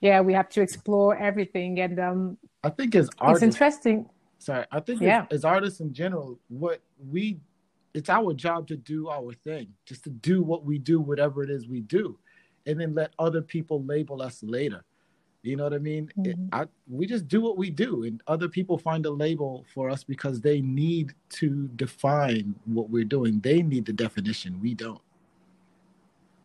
Yeah, 0.00 0.20
we 0.20 0.32
have 0.34 0.48
to 0.50 0.60
explore 0.60 1.16
everything, 1.16 1.80
and 1.80 1.98
um, 1.98 2.38
I 2.62 2.70
think 2.70 2.94
as 2.94 3.08
artists, 3.18 3.42
it's 3.42 3.54
interesting. 3.54 4.08
Sorry, 4.38 4.64
I 4.70 4.80
think 4.80 5.00
yeah. 5.00 5.26
as, 5.30 5.38
as 5.38 5.44
artists 5.44 5.80
in 5.80 5.92
general, 5.92 6.38
what 6.48 6.80
we 7.10 7.40
it's 7.94 8.08
our 8.08 8.32
job 8.32 8.66
to 8.68 8.76
do 8.76 9.08
our 9.08 9.32
thing, 9.32 9.68
just 9.86 10.04
to 10.04 10.10
do 10.10 10.42
what 10.42 10.64
we 10.64 10.78
do, 10.78 11.00
whatever 11.00 11.42
it 11.42 11.50
is 11.50 11.68
we 11.68 11.80
do, 11.80 12.18
and 12.66 12.80
then 12.80 12.94
let 12.94 13.12
other 13.18 13.42
people 13.42 13.84
label 13.84 14.22
us 14.22 14.42
later. 14.42 14.82
You 15.42 15.56
know 15.56 15.64
what 15.64 15.74
I 15.74 15.78
mean? 15.78 16.12
Mhm. 16.18 16.26
It, 16.26 16.38
I, 16.52 16.66
we 16.88 17.06
just 17.06 17.26
do 17.28 17.40
what 17.40 17.56
we 17.58 17.70
do, 17.70 18.04
and 18.04 18.22
other 18.26 18.48
people 18.48 18.78
find 18.78 19.04
a 19.06 19.10
label 19.10 19.64
for 19.74 19.90
us 19.90 20.04
because 20.04 20.40
they 20.40 20.60
need 20.60 21.14
to 21.30 21.68
define 21.76 22.54
what 22.66 22.90
we're 22.90 23.04
doing. 23.04 23.40
They 23.40 23.62
need 23.62 23.86
the 23.86 23.92
definition. 23.92 24.60
We 24.62 24.74
don't. 24.74 25.00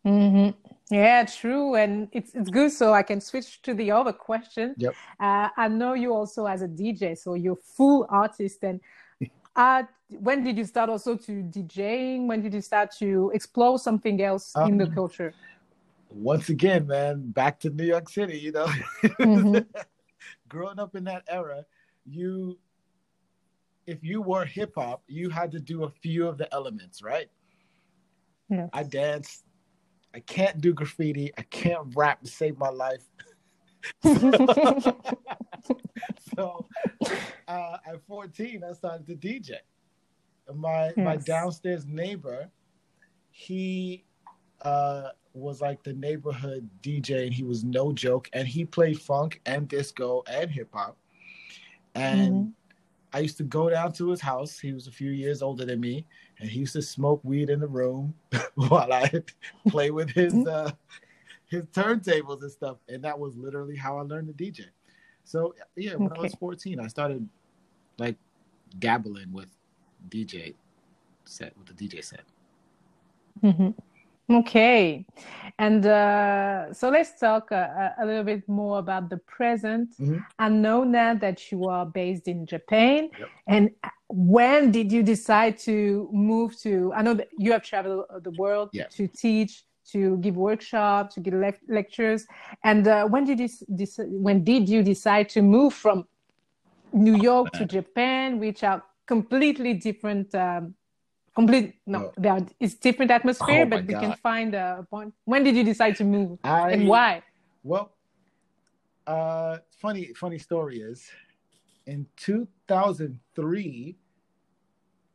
hmm 0.03 0.49
Yeah, 0.89 1.25
true. 1.25 1.75
And 1.75 2.07
it's 2.11 2.33
it's 2.33 2.49
good. 2.49 2.71
So 2.71 2.93
I 2.93 3.03
can 3.03 3.21
switch 3.21 3.61
to 3.63 3.73
the 3.73 3.91
other 3.91 4.13
question. 4.13 4.75
Yep. 4.77 4.95
Uh, 5.19 5.49
I 5.57 5.67
know 5.67 5.93
you 5.93 6.13
also 6.13 6.45
as 6.45 6.61
a 6.61 6.67
DJ, 6.67 7.17
so 7.17 7.35
you're 7.35 7.57
full 7.77 8.05
artist. 8.09 8.63
And 8.63 8.79
uh, 9.55 9.83
when 10.09 10.43
did 10.43 10.57
you 10.57 10.65
start 10.65 10.89
also 10.89 11.15
to 11.17 11.31
DJing? 11.43 12.27
When 12.27 12.41
did 12.41 12.53
you 12.53 12.61
start 12.61 12.91
to 12.99 13.31
explore 13.33 13.77
something 13.79 14.21
else 14.21 14.53
in 14.63 14.77
the 14.77 14.85
Um, 14.85 14.93
culture? 14.95 15.33
Once 16.09 16.49
again, 16.49 16.87
man, 16.87 17.31
back 17.31 17.59
to 17.59 17.69
New 17.69 17.85
York 17.85 18.09
City. 18.09 18.37
You 18.39 18.51
know, 18.53 18.67
Mhm. 19.19 19.65
growing 20.49 20.79
up 20.79 20.95
in 20.95 21.03
that 21.05 21.23
era, 21.27 21.65
you, 22.05 22.57
if 23.85 24.03
you 24.03 24.21
were 24.21 24.45
hip 24.45 24.73
hop, 24.75 25.03
you 25.07 25.29
had 25.29 25.51
to 25.51 25.59
do 25.59 25.83
a 25.83 25.89
few 25.89 26.27
of 26.27 26.37
the 26.37 26.51
elements, 26.53 27.01
right? 27.01 27.29
Yes. 28.49 28.69
I 28.73 28.83
dance. 28.83 29.43
I 30.15 30.19
can't 30.21 30.61
do 30.61 30.73
graffiti. 30.73 31.31
I 31.37 31.41
can't 31.43 31.93
rap 31.95 32.21
to 32.21 32.27
save 32.29 32.57
my 32.57 32.69
life. 32.69 33.03
so 36.35 36.67
uh, 37.47 37.77
at 37.85 38.01
14, 38.07 38.63
I 38.63 38.73
started 38.73 39.05
to 39.07 39.15
DJ. 39.15 39.51
My 40.55 40.93
my 40.95 41.17
downstairs 41.17 41.85
neighbor, 41.85 42.49
he 43.31 44.05
uh, 44.61 45.09
was 45.33 45.61
like 45.61 45.83
the 45.83 45.93
neighborhood 45.93 46.67
DJ, 46.81 47.25
and 47.25 47.33
he 47.33 47.43
was 47.43 47.63
no 47.63 47.91
joke. 47.91 48.29
And 48.33 48.47
he 48.47 48.65
played 48.65 48.99
funk 48.99 49.41
and 49.45 49.67
disco 49.67 50.23
and 50.27 50.49
hip 50.49 50.69
hop. 50.73 50.97
And 51.95 52.33
Mhm. 52.33 52.53
I 53.13 53.19
used 53.19 53.37
to 53.37 53.43
go 53.43 53.69
down 53.69 53.93
to 53.93 54.09
his 54.09 54.19
house. 54.21 54.59
He 54.59 54.73
was 54.73 54.87
a 54.87 54.91
few 54.91 55.11
years 55.11 55.41
older 55.41 55.65
than 55.65 55.79
me, 55.79 56.05
and 56.39 56.49
he 56.49 56.59
used 56.59 56.73
to 56.73 56.81
smoke 56.81 57.21
weed 57.23 57.49
in 57.49 57.59
the 57.59 57.67
room 57.67 58.13
while 58.55 58.91
I 58.91 59.09
play 59.69 59.91
with 59.91 60.09
his 60.09 60.45
uh, 60.45 60.71
his 61.45 61.65
turntables 61.67 62.41
and 62.41 62.51
stuff. 62.51 62.77
And 62.89 63.03
that 63.03 63.17
was 63.17 63.37
literally 63.37 63.75
how 63.75 63.97
I 63.97 64.01
learned 64.01 64.27
to 64.27 64.33
DJ. 64.33 64.65
So 65.23 65.55
yeah, 65.75 65.95
when 65.95 66.11
I 66.13 66.19
was 66.19 66.33
14, 66.35 66.79
I 66.79 66.87
started 66.87 67.27
like 67.97 68.17
dabbling 68.79 69.31
with 69.31 69.49
DJ 70.09 70.53
set 71.25 71.57
with 71.57 71.67
the 71.67 71.73
DJ 71.73 72.03
set. 72.03 72.23
Mhm. 73.43 73.73
Okay. 74.29 75.05
And 75.59 75.85
uh, 75.85 76.73
so 76.73 76.89
let's 76.89 77.17
talk 77.19 77.51
uh, 77.51 77.89
a 77.99 78.05
little 78.05 78.23
bit 78.23 78.47
more 78.47 78.77
about 78.79 79.09
the 79.09 79.17
present. 79.17 79.97
Mhm. 79.99 80.23
I 80.37 80.49
know 80.49 80.83
now 80.83 81.15
that 81.15 81.51
you 81.51 81.65
are 81.67 81.85
based 81.85 82.27
in 82.27 82.45
Japan. 82.45 83.09
Yep. 83.17 83.29
And 83.47 83.69
when 84.09 84.71
did 84.71 84.91
you 84.91 85.01
decide 85.01 85.57
to 85.59 86.09
move 86.11 86.59
to? 86.61 86.91
I 86.93 87.01
know 87.01 87.13
that 87.15 87.29
you 87.37 87.51
have 87.53 87.63
traveled 87.63 88.05
the 88.23 88.31
world 88.31 88.69
Yes. 88.73 88.93
to 88.95 89.07
teach, 89.07 89.63
to 89.93 90.17
give 90.17 90.35
workshops, 90.35 91.15
to 91.15 91.21
give 91.21 91.33
lec- 91.33 91.63
lectures. 91.69 92.27
And 92.63 92.87
uh, 92.87 93.07
when 93.07 93.23
did 93.25 93.39
you 93.39 93.49
dec- 93.71 94.09
when 94.11 94.43
did 94.43 94.67
you 94.69 94.83
decide 94.83 95.29
to 95.29 95.41
move 95.41 95.73
from 95.73 96.05
New 96.93 97.15
York 97.15 97.51
to 97.53 97.65
Japan, 97.65 98.39
which 98.39 98.63
are 98.63 98.83
completely 99.07 99.73
different? 99.73 100.35
Um, 100.35 100.75
complete 101.37 101.75
no, 101.85 102.11
are, 102.25 102.41
it's 102.59 102.73
different 102.73 103.11
atmosphere, 103.11 103.63
Oh 103.63 103.69
but 103.69 103.85
we 103.85 103.93
can 103.93 104.13
find 104.29 104.55
a 104.55 104.85
point. 104.89 105.13
When 105.25 105.43
did 105.43 105.55
you 105.55 105.63
decide 105.63 105.95
to 105.97 106.03
move 106.03 106.39
I 106.43 106.71
and 106.71 106.87
why? 106.87 107.21
Well, 107.63 107.93
uh, 109.05 109.57
funny 109.83 110.13
funny 110.15 110.39
story 110.39 110.77
is, 110.91 110.99
in 111.85 112.07
2003, 112.15 113.95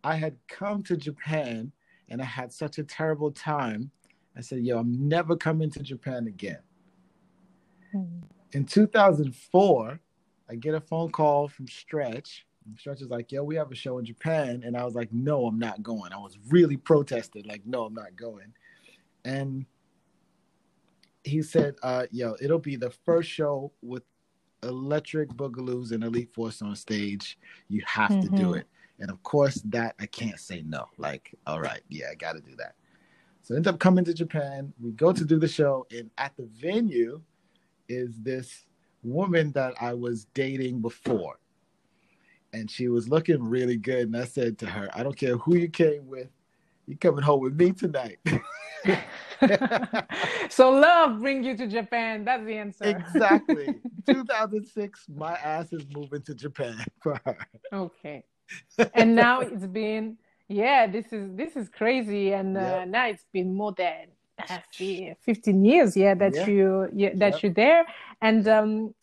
I 0.04 0.14
had 0.14 0.34
come 0.46 0.82
to 0.84 0.96
Japan 0.96 1.72
and 2.08 2.22
I 2.22 2.28
had 2.40 2.52
such 2.52 2.78
a 2.78 2.84
terrible 2.84 3.32
time. 3.32 3.90
I 4.38 4.40
said, 4.42 4.60
"Yo, 4.60 4.78
I'm 4.78 5.08
never 5.16 5.34
coming 5.36 5.70
to 5.70 5.82
Japan 5.92 6.28
again." 6.28 6.62
Mhm. 7.94 8.22
In 8.52 8.64
2004, 8.64 10.00
I 10.48 10.54
get 10.54 10.74
a 10.74 10.80
phone 10.80 11.10
call 11.10 11.48
from 11.48 11.66
Stretch. 11.66 12.46
Stretch 12.76 13.02
is 13.02 13.10
like, 13.10 13.32
"Yo, 13.32 13.42
we 13.42 13.56
have 13.56 13.70
a 13.70 13.74
show 13.74 13.98
in 13.98 14.04
Japan," 14.04 14.62
and 14.64 14.76
I 14.76 14.84
was 14.84 14.94
like, 14.94 15.12
"No, 15.12 15.46
I'm 15.46 15.58
not 15.58 15.82
going." 15.82 16.12
I 16.12 16.18
was 16.18 16.38
really 16.48 16.76
protested, 16.76 17.46
like, 17.46 17.64
"No, 17.66 17.84
I'm 17.84 17.94
not 17.94 18.16
going." 18.16 18.54
And 19.24 19.66
he 21.24 21.42
said, 21.42 21.76
uh, 21.82 22.06
"Yo, 22.10 22.36
it'll 22.40 22.58
be 22.58 22.76
the 22.76 22.90
first 22.90 23.28
show 23.28 23.72
with 23.82 24.04
Electric 24.62 25.30
Boogaloos 25.30 25.92
and 25.92 26.04
Elite 26.04 26.32
Force 26.32 26.62
on 26.62 26.74
stage. 26.76 27.38
You 27.68 27.82
have 27.86 28.20
to 28.20 28.28
do 28.28 28.52
Mhm. 28.52 28.60
it." 28.60 28.66
And 28.98 29.10
of 29.10 29.22
course, 29.22 29.62
that 29.66 29.94
I 29.98 30.06
can't 30.06 30.38
say 30.38 30.62
no. 30.62 30.88
Like, 30.96 31.34
all 31.46 31.60
right, 31.60 31.82
yeah, 31.88 32.06
I 32.10 32.14
got 32.14 32.34
to 32.34 32.40
do 32.40 32.54
that. 32.56 32.74
So 33.42 33.54
I 33.54 33.56
end 33.56 33.66
up 33.66 33.80
coming 33.80 34.04
to 34.04 34.14
Japan. 34.14 34.72
We 34.80 34.92
go 34.92 35.12
to 35.12 35.24
do 35.24 35.38
the 35.38 35.48
show, 35.48 35.86
and 35.90 36.10
at 36.18 36.36
the 36.36 36.44
venue 36.44 37.22
is 37.88 38.20
this 38.20 38.66
woman 39.02 39.50
that 39.52 39.74
I 39.80 39.94
was 39.94 40.26
dating 40.26 40.80
before. 40.80 41.38
And 42.52 42.70
she 42.70 42.88
was 42.88 43.08
looking 43.08 43.42
really 43.42 43.76
good. 43.76 44.08
And 44.08 44.16
I 44.16 44.24
said 44.24 44.58
to 44.58 44.66
her, 44.66 44.88
I 44.94 45.02
don't 45.02 45.16
care 45.16 45.36
who 45.38 45.56
you 45.56 45.68
came 45.68 46.06
with, 46.06 46.28
you're 46.86 46.98
coming 46.98 47.22
home 47.22 47.40
with 47.40 47.54
me 47.54 47.72
tonight. 47.72 48.18
so 50.50 50.70
love 50.70 51.20
bring 51.20 51.42
you 51.44 51.56
to 51.56 51.66
Japan. 51.66 52.24
That's 52.24 52.44
the 52.44 52.56
answer. 52.58 52.84
exactly. 52.84 53.80
2006, 54.06 55.06
my 55.16 55.34
ass 55.34 55.72
is 55.72 55.84
moving 55.94 56.22
to 56.22 56.34
Japan 56.34 56.76
for 57.02 57.20
her. 57.24 57.38
Okay. 57.72 58.24
And 58.94 59.14
now 59.14 59.40
it's 59.40 59.66
been 59.66 60.18
yeah, 60.48 60.86
this 60.86 61.12
is 61.12 61.34
this 61.34 61.56
is 61.56 61.68
crazy 61.70 62.32
and 62.34 62.56
uh, 62.56 62.60
Yep. 62.60 62.88
now 62.88 63.06
it's 63.06 63.24
been 63.32 63.54
more 63.54 63.72
than 63.72 64.08
uh, 64.50 64.58
15 65.22 65.64
years 65.64 65.96
yeah 65.96 66.14
that 66.14 66.34
Yeah. 66.34 66.46
you 66.46 66.88
yeah, 66.94 67.10
that 67.14 67.34
Yep. 67.34 67.42
you're 67.42 67.52
there 67.52 67.86
and 68.20 68.46
um 68.48 68.94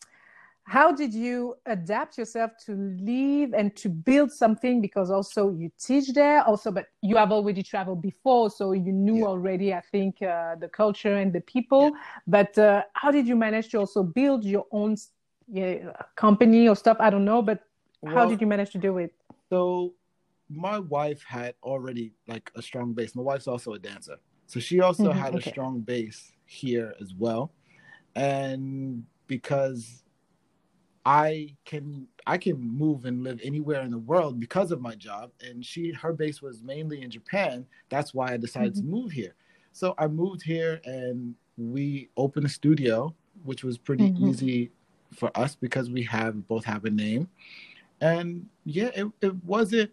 how 0.70 0.92
did 0.92 1.12
you 1.12 1.56
adapt 1.66 2.16
yourself 2.16 2.52
to 2.64 2.76
live 3.00 3.52
and 3.54 3.74
to 3.74 3.88
build 3.88 4.30
something 4.30 4.80
because 4.80 5.10
also 5.10 5.50
you 5.50 5.68
teach 5.80 6.12
there 6.14 6.44
also 6.44 6.70
but 6.70 6.86
you 7.02 7.16
have 7.16 7.32
already 7.32 7.60
traveled 7.60 8.00
before 8.00 8.48
so 8.48 8.70
you 8.70 8.92
knew 8.92 9.16
Yeah. 9.16 9.26
already 9.26 9.74
i 9.74 9.80
think 9.80 10.22
uh, 10.22 10.54
the 10.62 10.68
culture 10.68 11.16
and 11.16 11.32
the 11.32 11.40
people 11.40 11.90
but 12.28 12.56
uh, 12.56 12.82
how 12.92 13.10
did 13.10 13.26
you 13.26 13.34
manage 13.34 13.68
to 13.70 13.78
also 13.78 14.04
build 14.04 14.44
your 14.44 14.64
own 14.70 14.96
yeah, 15.48 15.92
company 16.14 16.68
or 16.68 16.76
stuff 16.76 16.96
i 17.00 17.10
don't 17.10 17.24
know 17.24 17.42
but 17.42 17.58
how 18.06 18.24
did 18.24 18.40
you 18.40 18.46
manage 18.46 18.70
to 18.70 18.78
do 18.78 18.98
it 18.98 19.12
So 19.48 19.94
my 20.48 20.78
wife 20.78 21.22
had 21.26 21.54
already 21.62 22.12
like 22.28 22.50
a 22.54 22.62
strong 22.62 22.92
base. 22.92 23.14
My 23.16 23.22
wife's 23.22 23.48
also 23.48 23.72
a 23.74 23.78
dancer. 23.78 24.18
So 24.46 24.60
she 24.60 24.80
also 24.80 25.10
Mhm, 25.10 25.22
had 25.22 25.34
okay. 25.34 25.50
a 25.50 25.50
strong 25.52 25.80
base 25.80 26.32
here 26.46 26.94
as 27.00 27.14
well. 27.14 27.50
And 28.14 29.04
because 29.26 30.02
I 31.04 31.56
can 31.64 32.06
I 32.26 32.36
can 32.38 32.60
move 32.60 33.04
and 33.06 33.24
live 33.24 33.40
anywhere 33.42 33.80
in 33.82 33.90
the 33.90 33.98
world 33.98 34.38
because 34.38 34.70
of 34.70 34.80
my 34.80 34.94
job 34.94 35.32
and 35.40 35.64
she 35.64 35.92
her 35.92 36.12
base 36.12 36.42
was 36.42 36.62
mainly 36.62 37.02
in 37.02 37.10
Japan, 37.10 37.66
that's 37.88 38.12
why 38.12 38.32
I 38.32 38.36
decided 38.36 38.74
to 38.76 38.84
move 38.84 39.10
here. 39.12 39.34
So 39.72 39.94
I 39.98 40.06
moved 40.08 40.42
here 40.42 40.80
and 40.84 41.34
we 41.56 42.10
opened 42.16 42.46
a 42.46 42.50
studio, 42.50 43.14
which 43.44 43.64
was 43.64 43.78
pretty 43.78 44.12
Mhm. 44.12 44.28
easy 44.28 44.70
for 45.14 45.30
us 45.36 45.54
because 45.56 45.90
we 45.90 46.02
have 46.04 46.46
both 46.48 46.64
have 46.64 46.84
a 46.84 46.90
name 46.90 47.28
and 48.00 48.48
yeah 48.64 48.90
it, 48.94 49.06
it 49.20 49.44
wasn't 49.44 49.90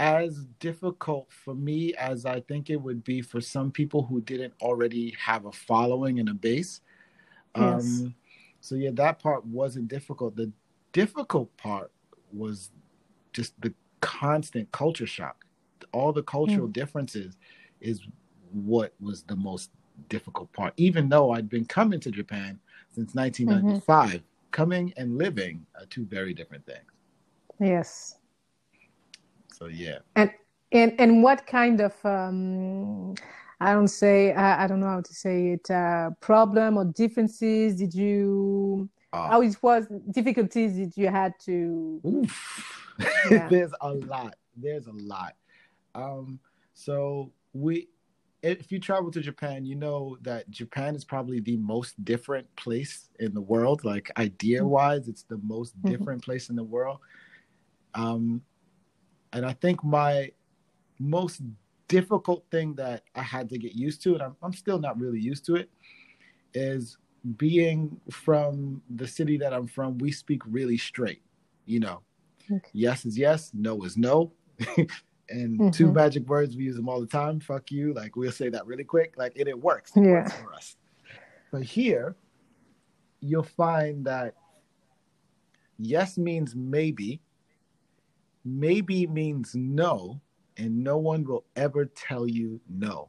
as 0.00 0.46
difficult 0.58 1.30
for 1.30 1.54
me 1.54 1.94
as 1.94 2.24
i 2.24 2.40
think 2.40 2.70
it 2.70 2.76
would 2.76 3.04
be 3.04 3.20
for 3.20 3.40
some 3.40 3.70
people 3.70 4.02
who 4.02 4.20
didn't 4.22 4.52
already 4.62 5.10
have 5.18 5.44
a 5.46 5.52
following 5.52 6.18
and 6.18 6.28
a 6.28 6.34
base 6.34 6.80
Yes. 7.54 8.04
um 8.04 8.14
so 8.60 8.74
yeah 8.74 8.90
that 8.94 9.18
part 9.18 9.44
wasn't 9.44 9.88
difficult. 9.88 10.36
The 10.36 10.52
difficult 10.92 11.54
part 11.56 11.90
was 12.32 12.70
just 13.32 13.60
the 13.60 13.72
constant 14.00 14.70
culture 14.72 15.06
shock. 15.06 15.44
All 15.92 16.12
the 16.12 16.22
cultural 16.22 16.68
differences 16.68 17.36
is 17.80 18.00
what 18.52 18.94
was 19.00 19.22
the 19.22 19.36
most 19.36 19.70
difficult 20.08 20.52
part. 20.52 20.72
Even 20.76 21.08
though 21.08 21.32
i'd 21.32 21.48
been 21.48 21.64
coming 21.64 22.00
to 22.00 22.10
japan 22.10 22.58
since 22.94 23.14
1995 23.14 24.22
coming 24.50 24.92
and 24.96 25.16
living 25.16 25.64
are 25.78 25.86
two 25.86 26.04
very 26.04 26.34
different 26.34 26.64
things. 26.66 26.90
Yes. 27.58 28.16
So 29.52 29.66
yeah. 29.66 29.98
And 30.16 30.30
and 30.72 30.94
and 30.98 31.22
what 31.22 31.46
kind 31.46 31.80
of 31.80 31.94
um, 32.04 33.14
I 33.60 33.72
don't 33.72 33.88
say 33.88 34.32
I, 34.32 34.64
I 34.64 34.66
don't 34.66 34.80
know 34.80 34.86
how 34.86 35.00
to 35.02 35.14
say 35.14 35.48
it 35.52 35.70
uh, 35.70 36.10
problem 36.20 36.78
or 36.78 36.84
differences 36.86 37.76
did 37.76 37.94
you 37.94 38.88
uh, 39.12 39.28
how 39.28 39.42
it 39.42 39.56
was 39.62 39.86
difficulties 40.10 40.74
did 40.74 40.96
you 40.96 41.08
had 41.08 41.34
to 41.44 42.00
Oof. 42.06 42.86
Yeah. 43.30 43.48
There's 43.50 43.72
a 43.80 43.92
lot. 43.94 44.36
There's 44.56 44.86
a 44.86 44.92
lot. 44.92 45.34
Um, 45.94 46.38
so 46.74 47.32
we 47.52 47.88
if 48.42 48.72
you 48.72 48.78
travel 48.78 49.10
to 49.10 49.20
Japan, 49.20 49.66
you 49.66 49.74
know 49.74 50.16
that 50.22 50.50
Japan 50.50 50.94
is 50.94 51.04
probably 51.04 51.40
the 51.40 51.58
most 51.58 52.02
different 52.04 52.54
place 52.56 53.10
in 53.18 53.34
the 53.34 53.40
world. 53.40 53.84
Like 53.84 54.10
idea 54.16 54.64
wise, 54.64 55.08
it's 55.08 55.24
the 55.24 55.38
most 55.38 55.76
Mhm. 55.82 55.90
different 55.90 56.24
place 56.24 56.48
in 56.48 56.56
the 56.56 56.64
world. 56.64 57.00
Um, 57.94 58.42
and 59.32 59.44
I 59.44 59.52
think 59.52 59.84
my 59.84 60.32
most 60.98 61.42
difficult 61.90 62.44
thing 62.50 62.74
that 62.76 63.02
I 63.14 63.22
had 63.22 63.48
to 63.50 63.58
get 63.58 63.74
used 63.74 64.02
to, 64.04 64.14
and 64.14 64.22
I'm, 64.22 64.36
I'm 64.42 64.52
still 64.52 64.78
not 64.78 64.98
really 64.98 65.20
used 65.20 65.44
to 65.46 65.56
it, 65.56 65.68
is 66.54 66.96
being 67.36 68.00
from 68.10 68.80
the 68.96 69.06
city 69.06 69.36
that 69.38 69.52
I'm 69.52 69.66
from. 69.66 69.98
We 69.98 70.12
speak 70.12 70.42
really 70.46 70.78
straight, 70.78 71.22
you 71.66 71.80
know. 71.80 72.00
Okay. 72.50 72.60
Yes 72.72 73.04
is 73.04 73.18
yes, 73.18 73.50
no 73.52 73.82
is 73.84 73.96
no. 73.98 74.32
and 75.28 75.72
two 75.72 75.88
Mhm. 75.88 75.94
magic 75.94 76.28
words 76.28 76.56
we 76.56 76.64
use 76.64 76.76
them 76.76 76.88
all 76.88 77.00
the 77.00 77.06
time. 77.06 77.40
Fuck 77.40 77.70
you. 77.70 77.92
Like 77.92 78.16
we'll 78.16 78.32
say 78.32 78.48
that 78.48 78.66
really 78.66 78.84
quick. 78.84 79.14
Like 79.16 79.36
and 79.36 79.48
it 79.48 79.60
works. 79.60 79.92
It 79.96 80.04
Yeah. 80.04 80.10
works 80.22 80.32
for 80.34 80.54
us. 80.54 80.76
But 81.52 81.62
here, 81.62 82.16
you'll 83.20 83.42
find 83.42 84.04
that 84.06 84.34
yes 85.78 86.16
means 86.18 86.54
maybe, 86.54 87.20
maybe 88.44 89.06
means 89.06 89.54
no, 89.54 90.20
and 90.60 90.84
no 90.84 90.98
one 90.98 91.24
will 91.24 91.44
ever 91.56 91.86
tell 91.86 92.28
you 92.28 92.60
no. 92.68 93.08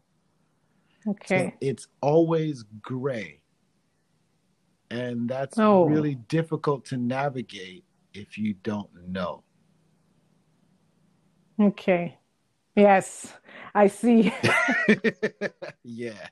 So 1.04 1.12
Okay. 1.12 1.54
it's 1.60 1.88
always 2.02 2.64
gray. 2.82 3.42
And 4.90 5.30
that's 5.30 5.60
Oh. 5.60 5.86
really 5.86 6.16
difficult 6.16 6.86
to 6.86 6.98
navigate 6.98 7.84
if 8.14 8.38
you 8.38 8.54
don't 8.64 8.90
know. 9.10 9.44
Okay. 11.62 12.18
Yes, 12.76 13.34
I 13.76 13.88
see. 13.88 14.34
yeah, 15.84 16.28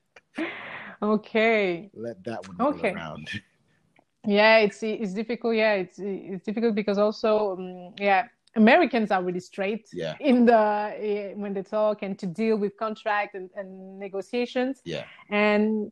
Okay. 1.01 1.91
let 1.93 2.23
that 2.23 2.45
one 2.47 2.57
Okay. 2.61 2.91
around. 2.93 3.29
Yeah, 4.25 4.57
it's 4.59 4.81
it's 4.83 5.13
difficult. 5.13 5.55
Yeah, 5.55 5.73
it's 5.73 5.99
it's 5.99 6.43
difficult 6.43 6.75
because 6.75 6.97
also, 6.97 7.53
um, 7.57 7.93
yeah, 7.99 8.27
Americans 8.55 9.11
are 9.11 9.23
really 9.23 9.39
straight 9.39 9.87
Yeah. 9.93 10.15
in 10.19 10.45
the 10.45 10.93
eh, 10.97 11.33
when 11.35 11.53
they 11.53 11.63
talk 11.63 12.01
and 12.03 12.17
to 12.19 12.25
deal 12.25 12.57
with 12.57 12.75
contract 12.77 13.35
and, 13.35 13.49
and 13.55 13.99
negotiations. 13.99 14.81
Yeah. 14.85 15.03
And 15.29 15.91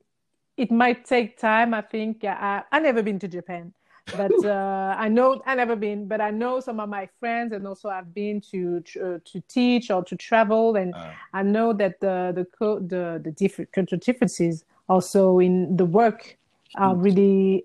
it 0.57 0.71
might 0.71 1.05
take 1.05 1.37
time. 1.37 1.73
I 1.73 1.81
think 1.81 2.23
I 2.23 2.63
I 2.71 2.79
never 2.79 3.03
been 3.03 3.19
to 3.19 3.27
Japan, 3.27 3.73
but 4.17 4.31
uh, 4.43 4.95
I 4.97 5.07
know 5.07 5.41
I 5.45 5.53
never 5.55 5.75
been, 5.75 6.07
but 6.07 6.19
I 6.19 6.31
know 6.31 6.59
some 6.59 6.79
of 6.79 6.89
my 6.89 7.07
friends 7.19 7.53
and 7.53 7.67
also 7.67 7.89
I've 7.89 8.11
been 8.13 8.41
to 8.51 8.79
to, 8.81 9.19
to 9.23 9.41
teach 9.47 9.91
or 9.91 10.03
to 10.03 10.15
travel, 10.15 10.75
and 10.77 10.93
Uh, 10.95 11.11
I 11.33 11.43
know 11.43 11.73
that 11.73 11.99
the 11.99 12.31
the 12.33 12.45
co- 12.45 12.79
the 12.79 13.21
the 13.23 13.31
different 13.31 13.71
cultural 13.71 13.99
differences 13.99 14.65
also 14.89 15.39
in 15.39 15.77
the 15.77 15.85
work 15.85 16.37
are 16.75 16.95
Mm. 16.95 17.03
really 17.03 17.63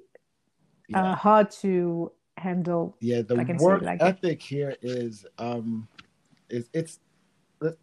yeah. 0.89 1.13
uh, 1.13 1.15
hard 1.17 1.51
to 1.63 2.13
handle. 2.43 2.97
yeah, 3.01 3.23
the 3.23 3.37
work 3.59 3.83
like 3.83 4.03
ethic 4.03 4.43
here 4.43 4.77
is 4.83 5.25
um 5.39 5.89
is 6.51 6.69
it's 6.73 7.01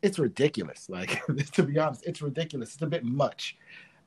it's 0.01 0.19
ridiculous. 0.19 0.89
Like 0.89 1.21
to 1.53 1.63
be 1.63 1.79
honest, 1.79 2.05
it's 2.05 2.21
ridiculous. 2.21 2.73
It's 2.73 2.81
a 2.81 2.87
bit 2.87 3.03
much. 3.05 3.57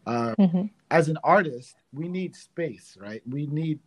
Uh, 0.06 0.34
Mhm. 0.38 0.70
as 0.90 1.08
an 1.08 1.18
artist, 1.24 1.76
we 1.92 2.08
need 2.08 2.36
space, 2.36 2.96
right? 3.00 3.22
We 3.26 3.46
need 3.46 3.78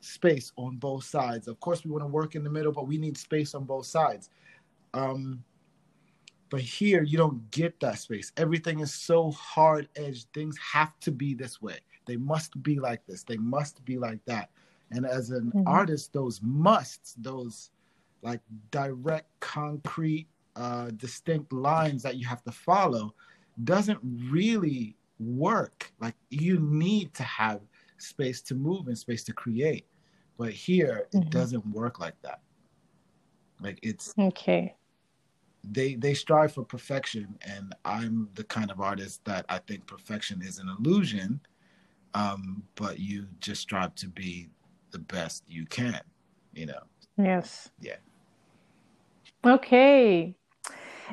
space 0.00 0.52
on 0.56 0.76
both 0.76 1.04
sides. 1.04 1.46
Of 1.48 1.60
course, 1.60 1.84
we 1.84 1.90
want 1.90 2.02
to 2.02 2.08
work 2.08 2.34
in 2.34 2.42
the 2.42 2.50
middle, 2.50 2.72
but 2.72 2.88
we 2.88 2.98
need 2.98 3.16
space 3.16 3.54
on 3.54 3.64
both 3.64 3.86
sides. 3.86 4.30
Um, 4.94 5.44
but 6.48 6.60
here, 6.60 7.02
you 7.04 7.16
don't 7.16 7.48
get 7.52 7.78
that 7.80 7.98
space. 7.98 8.32
Everything 8.36 8.80
is 8.80 8.92
so 8.92 9.30
hard 9.30 9.88
edged. 9.94 10.26
Things 10.34 10.56
have 10.58 10.98
to 11.00 11.12
be 11.12 11.34
this 11.34 11.62
way. 11.62 11.78
They 12.06 12.16
must 12.16 12.60
be 12.62 12.80
like 12.80 13.06
this. 13.06 13.22
They 13.22 13.36
must 13.36 13.84
be 13.84 13.98
like 13.98 14.24
that. 14.24 14.50
And 14.90 15.06
as 15.06 15.30
an 15.30 15.54
Mhm. 15.54 15.64
artist, 15.66 16.12
those 16.12 16.40
musts, 16.42 17.14
those 17.18 17.70
like 18.22 18.40
direct, 18.70 19.28
concrete, 19.40 20.28
uh, 20.56 20.90
distinct 20.96 21.52
lines 21.52 22.02
that 22.02 22.16
you 22.16 22.26
have 22.26 22.42
to 22.44 22.52
follow, 22.52 23.14
doesn't 23.64 24.00
really 24.30 24.96
work. 25.18 25.92
Like 26.00 26.16
you 26.30 26.58
need 26.60 27.14
to 27.14 27.22
have 27.22 27.62
space 27.98 28.42
to 28.42 28.54
move 28.54 28.88
and 28.88 28.98
space 28.98 29.24
to 29.24 29.32
create. 29.32 29.86
But 30.36 30.52
here 30.52 31.08
it 31.12 31.30
Mhm. 31.30 31.30
doesn't 31.30 31.66
work 31.66 32.00
like 32.00 32.20
that. 32.22 32.40
Like 33.60 33.78
it's 33.82 34.14
Okay. 34.18 34.76
they 35.62 35.94
they 35.94 36.14
strive 36.14 36.52
for 36.54 36.64
perfection 36.64 37.38
and 37.42 37.74
I'm 37.84 38.30
the 38.34 38.44
kind 38.44 38.70
of 38.70 38.80
artist 38.80 39.24
that 39.26 39.44
I 39.48 39.58
think 39.58 39.86
perfection 39.86 40.42
is 40.42 40.58
an 40.58 40.68
illusion. 40.68 41.40
Um, 42.14 42.64
but 42.76 42.98
you 43.00 43.28
just 43.40 43.62
strive 43.62 43.94
to 43.96 44.08
be 44.08 44.50
the 44.90 44.98
best 44.98 45.44
you 45.48 45.66
can, 45.66 46.00
you 46.54 46.66
know. 46.66 46.82
Yes. 47.16 47.70
Yeah. 47.80 47.96
Okay. 49.44 50.36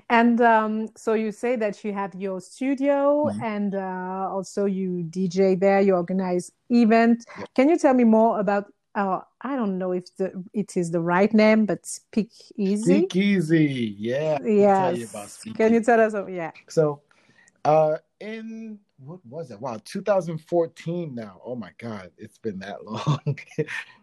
And 0.09 0.39
um, 0.41 0.87
so 0.95 1.13
you 1.13 1.31
say 1.31 1.55
that 1.57 1.83
you 1.83 1.93
have 1.93 2.13
your 2.15 2.39
studio 2.39 3.29
Mhm. 3.29 3.41
and 3.41 3.75
uh, 3.75 4.29
also 4.31 4.65
you 4.65 5.03
DJ 5.09 5.55
there, 5.55 5.81
you 5.81 5.95
organize 5.95 6.51
events. 6.69 7.25
Yeah. 7.37 7.45
Can 7.55 7.69
you 7.69 7.77
tell 7.77 7.93
me 7.93 8.03
more 8.03 8.39
about, 8.39 8.71
uh, 8.95 9.21
I 9.41 9.55
don't 9.55 9.77
know 9.77 9.91
if 9.93 10.15
the, 10.17 10.31
it 10.53 10.77
is 10.77 10.91
the 10.91 11.01
right 11.01 11.33
name, 11.33 11.65
but 11.65 11.85
Speak 11.85 12.31
Easy? 12.55 12.99
Speak 12.99 13.15
easy. 13.15 13.95
Yeah. 13.97 14.35
I 14.35 14.37
can 14.37 14.57
tell 14.57 14.93
you 14.97 15.07
Yes. 15.13 15.43
Can 15.55 15.73
you 15.73 15.81
tell 15.81 15.99
us? 15.99 16.13
Yeah. 16.29 16.51
So 16.67 17.01
uh 17.65 17.97
in 18.19 18.79
what 18.97 19.19
was 19.25 19.51
it? 19.51 19.61
Wow, 19.61 19.79
2014 19.83 21.13
now. 21.13 21.41
Oh 21.45 21.55
my 21.55 21.71
god, 21.77 22.11
it's 22.17 22.37
been 22.37 22.59
that 22.59 22.85
long. 22.85 23.37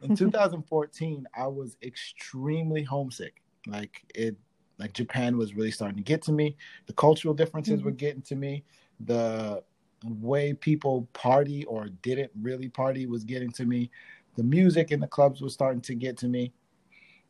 in 0.02 0.16
2014, 0.16 1.26
I 1.36 1.46
was 1.46 1.76
extremely 1.82 2.82
homesick. 2.82 3.42
Like 3.66 4.02
it 4.14 4.36
like 4.78 4.92
Japan 4.92 5.36
was 5.36 5.54
really 5.54 5.70
starting 5.70 5.96
to 5.96 6.02
get 6.02 6.22
to 6.22 6.32
me. 6.32 6.56
The 6.86 6.92
cultural 6.94 7.34
differences 7.34 7.82
were 7.82 7.90
mm-hmm. 7.90 7.96
getting 7.96 8.22
to 8.22 8.36
me. 8.36 8.64
The 9.00 9.62
way 10.04 10.52
people 10.52 11.08
party 11.12 11.64
or 11.64 11.88
didn't 12.02 12.30
really 12.40 12.68
party 12.68 13.06
was 13.06 13.24
getting 13.24 13.50
to 13.52 13.64
me. 13.64 13.90
The 14.36 14.42
music 14.42 14.90
in 14.90 15.00
the 15.00 15.06
clubs 15.06 15.40
was 15.40 15.54
starting 15.54 15.80
to 15.82 15.94
get 15.94 16.16
to 16.18 16.28
me. 16.28 16.52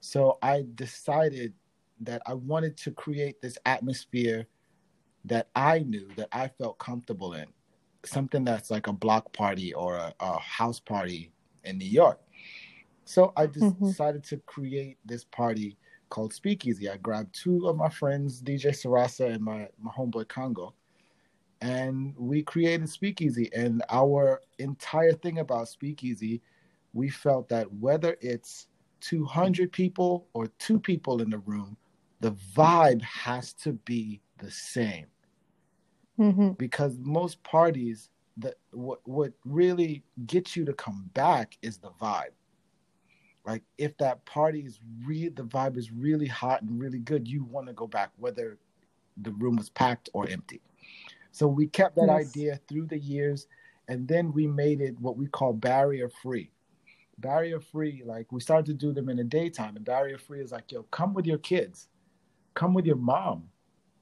So 0.01 0.39
I 0.43 0.65
decided 0.75 1.53
that 2.01 2.23
I 2.27 2.35
wanted 2.35 2.77
to 2.79 2.91
create 2.91 3.41
this 3.41 3.57
atmosphere 3.65 4.47
that 5.25 5.49
I 5.57 5.81
knew 5.81 6.09
that 6.17 6.29
I 6.33 6.49
felt 6.49 6.79
comfortable 6.79 7.35
in. 7.35 7.47
Something 8.05 8.45
that's 8.45 8.71
like 8.71 8.87
a 8.87 8.93
block 8.93 9.33
party 9.33 9.73
or 9.75 9.97
a, 9.97 10.15
a 10.21 10.39
house 10.39 10.81
party 10.81 11.33
in 11.65 11.79
New 11.79 11.87
York. 11.87 12.21
So 13.05 13.33
I 13.37 13.47
Mhm. 13.47 13.89
decided 13.89 14.25
to 14.25 14.39
create 14.39 14.99
this 15.05 15.25
party 15.25 15.77
called 16.11 16.33
Speakeasy. 16.35 16.89
I 16.89 16.97
grabbed 16.99 17.35
two 17.35 17.67
of 17.69 17.77
my 17.77 17.89
friends, 17.89 18.43
DJ 18.43 18.71
Sarasa 18.71 19.33
and 19.35 19.43
my, 19.43 19.69
my 19.81 19.91
homeboy 19.93 20.29
Congo, 20.29 20.75
and 21.61 22.15
we 22.17 22.43
created 22.43 22.89
Speakeasy. 22.89 23.51
And 23.55 23.83
our 23.91 24.43
entire 24.59 25.13
thing 25.13 25.39
about 25.39 25.69
Speakeasy, 25.69 26.43
we 26.93 27.09
felt 27.09 27.49
that 27.49 27.73
whether 27.75 28.17
it's 28.21 28.69
200 29.01 29.73
people 29.73 30.29
or 30.35 30.47
two 30.59 30.79
people 30.79 31.21
in 31.23 31.31
the 31.31 31.39
room, 31.39 31.77
the 32.21 32.33
vibe 32.55 33.03
has 33.03 33.53
to 33.55 33.73
be 33.73 34.21
the 34.39 34.51
same 34.51 35.07
hmm 36.17 36.53
because 36.59 36.97
most 37.01 37.43
parties 37.43 38.11
that 38.37 38.55
what 38.73 39.01
what 39.05 39.33
really 39.45 40.03
gets 40.27 40.57
you 40.57 40.65
to 40.65 40.73
come 40.73 41.11
back 41.15 41.57
is 41.63 41.79
the 41.79 41.91
vibe. 42.01 42.33
Like 43.47 43.63
if 43.79 43.97
that 43.99 44.25
party 44.25 44.61
is 44.61 44.81
real 45.05 45.31
the 45.35 45.45
vibe 45.45 45.77
is 45.77 45.93
really 45.93 46.27
hot 46.27 46.63
and 46.63 46.81
really 46.81 46.99
good 46.99 47.29
you 47.29 47.45
want 47.45 47.67
to 47.67 47.73
go 47.73 47.87
back 47.87 48.11
whether 48.17 48.59
the 49.19 49.33
room 49.33 49.57
was 49.57 49.71
packed 49.71 50.09
or 50.13 50.29
empty. 50.29 50.61
So 51.33 51.47
we 51.47 51.67
kept 51.67 51.97
that 51.97 52.09
Yes. 52.09 52.27
idea 52.27 52.61
through 52.69 52.87
the 52.87 52.99
years 52.99 53.47
and 53.89 54.09
then 54.09 54.33
we 54.33 54.47
made 54.47 54.81
it 54.81 54.99
what 55.01 55.17
we 55.17 55.27
call 55.27 55.53
barrier 55.53 56.09
free. 56.09 56.51
Barrier 57.19 57.61
free 57.61 58.03
like 58.05 58.33
we 58.33 58.41
started 58.41 58.67
to 58.67 58.75
do 58.75 58.93
them 58.93 59.09
in 59.09 59.17
the 59.19 59.25
daytime 59.25 59.77
and 59.77 59.85
barrier 59.85 60.19
free 60.19 60.41
is 60.41 60.53
like 60.53 60.73
yo 60.73 60.83
come 60.85 61.15
with 61.15 61.27
your 61.27 61.39
kids. 61.39 61.89
Come 62.55 62.75
with 62.75 62.87
your 62.87 62.97
mom 62.97 63.49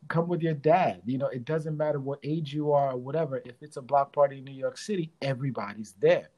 come 0.09 0.29
with 0.29 0.43
your 0.43 0.55
dad. 0.55 1.03
You 1.07 1.19
know, 1.19 1.29
it 1.29 1.45
doesn't 1.45 1.77
matter 1.77 2.01
what 2.01 2.19
age 2.23 2.53
you 2.53 2.73
are 2.73 2.93
or 2.93 2.97
whatever. 2.97 3.43
If 3.45 3.63
it's 3.63 3.77
a 3.77 3.83
block 3.83 4.13
party 4.13 4.39
in 4.39 4.45
New 4.45 4.53
York 4.53 4.77
City, 4.77 5.13
everybody's 5.23 5.95
there. 6.01 6.29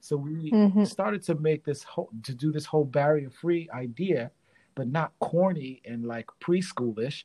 So 0.00 0.16
we 0.16 0.50
Mhm. 0.52 0.86
started 0.86 1.22
to 1.24 1.36
make 1.36 1.64
this 1.64 1.84
whole 1.84 2.10
to 2.24 2.34
do 2.34 2.50
this 2.50 2.66
whole 2.66 2.84
barrier 2.84 3.30
free 3.30 3.68
idea, 3.70 4.32
but 4.74 4.88
not 4.88 5.16
corny 5.20 5.80
and 5.84 6.04
like 6.04 6.26
preschoolish, 6.40 7.24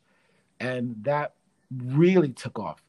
and 0.59 0.95
that 1.03 1.35
really 1.71 2.31
took 2.33 2.59
off 2.59 2.83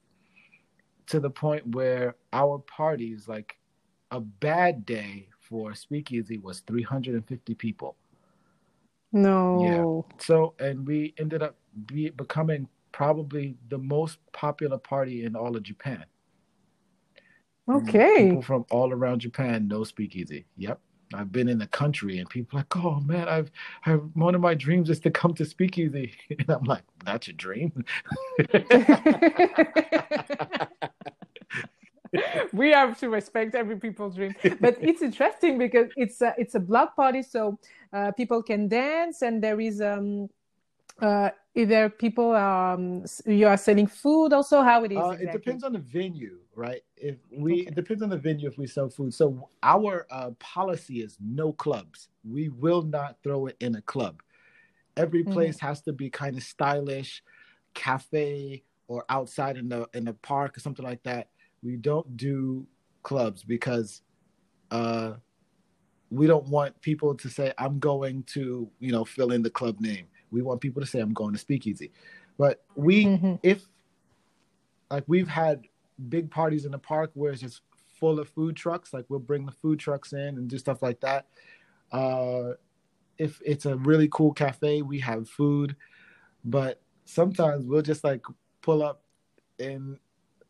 to 1.06 1.20
the 1.20 1.30
point 1.30 1.66
where 1.74 2.16
our 2.32 2.58
parties, 2.58 3.26
like 3.28 3.58
a 4.10 4.20
bad 4.20 4.84
day 4.84 5.28
for 5.40 5.74
Speakeasy, 5.74 6.36
was 6.38 6.60
350 6.60 7.54
people. 7.54 7.96
No. 9.12 9.58
Yeah 9.58 9.84
so, 10.20 10.54
and 10.58 10.86
we 10.86 11.14
ended 11.18 11.42
up 11.42 11.56
be, 11.86 12.10
becoming 12.10 12.68
probably 12.92 13.56
the 13.68 13.78
most 13.78 14.18
popular 14.32 14.78
party 14.78 15.24
in 15.24 15.36
all 15.36 15.56
of 15.56 15.62
Japan. 15.62 16.04
Okay. 17.68 18.28
People 18.28 18.42
from 18.42 18.64
all 18.70 18.92
around 18.92 19.20
Japan 19.20 19.68
know 19.68 19.84
Speakeasy. 19.84 20.46
Yep. 20.56 20.80
I've 21.14 21.32
been 21.32 21.48
in 21.48 21.58
the 21.58 21.66
country 21.66 22.18
and 22.18 22.28
people 22.28 22.58
are 22.58 22.60
like, 22.60 22.76
oh 22.76 23.00
man, 23.00 23.28
I've, 23.28 23.50
I've 23.86 24.02
one 24.14 24.34
of 24.34 24.40
my 24.40 24.54
dreams 24.54 24.90
is 24.90 25.00
to 25.00 25.10
come 25.10 25.34
to 25.34 25.44
Speakeasy. 25.44 26.12
And 26.30 26.50
I'm 26.50 26.64
like, 26.64 26.82
that's 27.04 27.28
your 27.28 27.36
dream? 27.36 27.84
we 32.52 32.70
have 32.70 32.98
to 33.00 33.08
respect 33.08 33.54
every 33.54 33.76
people's 33.76 34.16
dream. 34.16 34.34
But 34.60 34.76
it's 34.80 35.02
interesting 35.02 35.58
because 35.58 35.88
it's 35.96 36.20
a, 36.20 36.34
it's 36.38 36.54
a 36.54 36.60
block 36.60 36.96
party, 36.96 37.22
so 37.22 37.58
uh, 37.92 38.12
people 38.12 38.42
can 38.42 38.68
dance 38.68 39.22
and 39.22 39.42
there 39.42 39.60
is 39.60 39.80
um, 39.80 40.28
uh, 41.00 41.30
either 41.54 41.88
people 41.88 42.34
um, 42.34 43.04
you 43.26 43.46
are 43.46 43.56
selling 43.56 43.86
food 43.86 44.32
also 44.32 44.62
how 44.62 44.84
it 44.84 44.92
is 44.92 44.98
uh, 44.98 45.10
exactly? 45.10 45.26
it 45.26 45.32
depends 45.32 45.64
on 45.64 45.72
the 45.72 45.78
venue 45.78 46.38
right 46.54 46.82
if 46.96 47.16
we 47.32 47.52
okay. 47.52 47.62
it 47.62 47.74
depends 47.74 48.02
on 48.02 48.08
the 48.08 48.16
venue 48.16 48.48
if 48.48 48.58
we 48.58 48.66
sell 48.66 48.88
food 48.88 49.12
so 49.12 49.48
our 49.62 50.06
uh, 50.10 50.30
policy 50.38 51.00
is 51.00 51.16
no 51.20 51.52
clubs 51.52 52.08
we 52.28 52.48
will 52.48 52.82
not 52.82 53.16
throw 53.22 53.46
it 53.46 53.56
in 53.60 53.76
a 53.76 53.82
club 53.82 54.22
every 54.96 55.22
mm-hmm. 55.22 55.32
place 55.32 55.56
mm-hmm. 55.56 55.66
has 55.66 55.80
to 55.80 55.92
be 55.92 56.10
kind 56.10 56.36
of 56.36 56.42
stylish 56.42 57.22
cafe 57.74 58.62
or 58.88 59.04
outside 59.08 59.56
in 59.56 59.68
the 59.68 59.88
in 59.94 60.04
the 60.04 60.14
park 60.14 60.56
or 60.56 60.60
something 60.60 60.84
like 60.84 61.02
that 61.02 61.28
we 61.62 61.76
don't 61.76 62.16
do 62.16 62.66
clubs 63.02 63.42
because 63.42 64.02
uh 64.70 65.12
we 66.10 66.26
don't 66.26 66.46
want 66.48 66.78
people 66.80 67.14
to 67.14 67.28
say 67.28 67.52
i'm 67.58 67.78
going 67.78 68.22
to 68.24 68.68
you 68.80 68.92
know 68.92 69.04
fill 69.04 69.32
in 69.32 69.42
the 69.42 69.50
club 69.50 69.80
name 69.80 70.06
we 70.30 70.42
want 70.42 70.60
people 70.60 70.80
to 70.82 70.86
say 70.86 71.00
I'm 71.00 71.12
going 71.12 71.32
to 71.32 71.38
Speakeasy. 71.38 71.92
But 72.36 72.62
we, 72.76 73.04
mm-hmm. 73.04 73.34
if 73.42 73.64
like 74.90 75.04
we've 75.06 75.28
had 75.28 75.64
big 76.08 76.30
parties 76.30 76.64
in 76.64 76.72
the 76.72 76.78
park 76.78 77.10
where 77.14 77.32
it's 77.32 77.42
just 77.42 77.62
full 77.98 78.20
of 78.20 78.28
food 78.28 78.56
trucks, 78.56 78.92
like 78.92 79.04
we'll 79.08 79.18
bring 79.18 79.44
the 79.44 79.52
food 79.52 79.78
trucks 79.78 80.12
in 80.12 80.20
and 80.20 80.48
do 80.48 80.58
stuff 80.58 80.82
like 80.82 81.00
that. 81.00 81.26
Uh, 81.90 82.52
if 83.18 83.40
it's 83.44 83.66
a 83.66 83.76
really 83.76 84.08
cool 84.12 84.32
cafe, 84.32 84.82
we 84.82 85.00
have 85.00 85.28
food, 85.28 85.74
but 86.44 86.80
sometimes 87.04 87.64
we'll 87.64 87.82
just 87.82 88.04
like 88.04 88.24
pull 88.62 88.82
up 88.82 89.02
and 89.58 89.98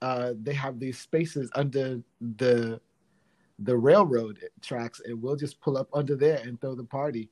uh, 0.03 0.35
they 0.43 0.53
have 0.53 0.79
these 0.79 0.99
spaces 0.99 1.51
under 1.55 2.01
the 2.37 2.81
the 3.59 3.77
railroad 3.77 4.39
tracks 4.63 5.01
and 5.05 5.21
we'll 5.21 5.37
just 5.37 5.61
pull 5.61 5.77
up 5.77 5.89
under 5.93 6.15
there 6.15 6.39
and 6.45 6.61
throw 6.61 6.75
the 6.75 6.85
party 6.85 7.29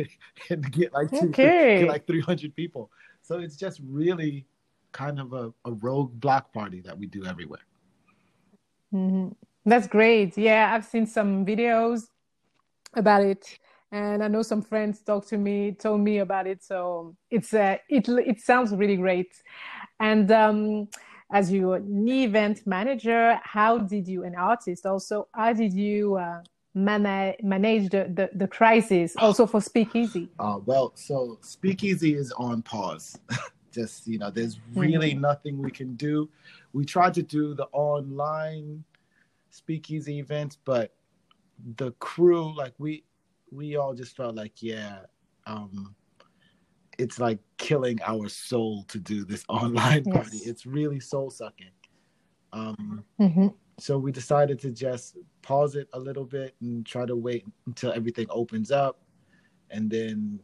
and 0.50 0.70
get 0.72 0.92
like 0.92 1.10
two, 1.10 1.28
okay. 1.28 1.80
get 1.80 1.88
like 1.88 2.06
300 2.06 2.54
people. 2.54 2.90
So 3.22 3.38
it's 3.38 3.56
just 3.56 3.80
really 3.86 4.46
kind 4.92 5.18
of 5.18 5.32
a, 5.32 5.52
a 5.64 5.72
rogue 5.72 6.12
block 6.20 6.52
party 6.52 6.80
that 6.80 6.98
we 6.98 7.06
do 7.06 7.24
everywhere. 7.24 7.60
Mm-hmm. 8.92 9.28
that's 9.64 9.86
great. 9.86 10.36
Yeah 10.36 10.74
i've 10.74 10.84
seen 10.84 11.06
some 11.06 11.46
videos 11.46 12.08
about 12.94 13.22
it 13.22 13.58
and 13.92 14.20
i 14.20 14.26
know 14.26 14.42
some 14.42 14.62
friends 14.62 15.00
talked 15.00 15.28
to 15.28 15.38
me 15.38 15.72
told 15.72 16.00
me 16.00 16.18
about 16.18 16.46
it. 16.46 16.62
So 16.62 17.14
it's 17.30 17.54
uh, 17.54 17.76
it 17.88 18.08
it 18.08 18.40
sounds 18.40 18.74
really 18.74 18.96
great. 18.96 19.32
And 20.00 20.30
um 20.32 20.88
as 21.32 21.52
your 21.52 21.80
event 21.86 22.66
manager 22.66 23.38
how 23.42 23.78
did 23.78 24.06
you 24.08 24.24
an 24.24 24.34
artist 24.34 24.86
also 24.86 25.28
how 25.32 25.52
did 25.52 25.72
you 25.72 26.16
uh, 26.16 26.40
manage 26.74 27.36
manage 27.42 27.90
the, 27.90 28.10
the, 28.14 28.30
the 28.34 28.46
crisis? 28.46 29.14
Also 29.18 29.46
for 29.46 29.60
speakeasy. 29.60 30.28
Uh, 30.38 30.58
well 30.64 30.92
so 30.94 31.38
speakeasy 31.42 32.14
is 32.14 32.32
on 32.32 32.62
pause. 32.62 33.18
Just 33.72 34.06
you 34.06 34.18
know 34.18 34.30
there's 34.30 34.58
really 34.74 35.12
mm-hmm. 35.12 35.20
nothing 35.20 35.62
we 35.62 35.70
can 35.70 35.94
do. 35.94 36.28
We 36.72 36.84
tried 36.84 37.14
to 37.14 37.22
do 37.22 37.54
the 37.54 37.66
online 37.72 38.84
speakeasy 39.50 40.18
events 40.18 40.58
but 40.64 40.94
the 41.76 41.90
crew 41.92 42.56
like 42.56 42.72
we 42.78 43.02
we 43.50 43.76
all 43.76 43.92
just 43.92 44.16
felt 44.16 44.36
like 44.36 44.62
yeah 44.62 45.00
um 45.46 45.92
it's 47.00 47.18
like 47.18 47.38
killing 47.56 47.98
our 48.06 48.28
soul 48.28 48.84
to 48.84 48.98
do 48.98 49.24
this 49.24 49.44
online 49.48 50.04
yes. 50.06 50.14
party. 50.14 50.38
It's 50.38 50.66
really 50.66 51.00
soul 51.00 51.30
sucking. 51.30 51.70
Um, 52.52 53.04
mm-hmm. 53.18 53.48
So 53.78 53.98
we 53.98 54.12
decided 54.12 54.58
to 54.60 54.70
just 54.70 55.16
pause 55.40 55.74
it 55.76 55.88
a 55.94 55.98
little 55.98 56.26
bit 56.26 56.54
and 56.60 56.84
try 56.84 57.06
to 57.06 57.16
wait 57.16 57.46
until 57.66 57.92
everything 57.92 58.26
opens 58.28 58.70
up, 58.70 59.00
and 59.70 59.90
then 59.90 60.38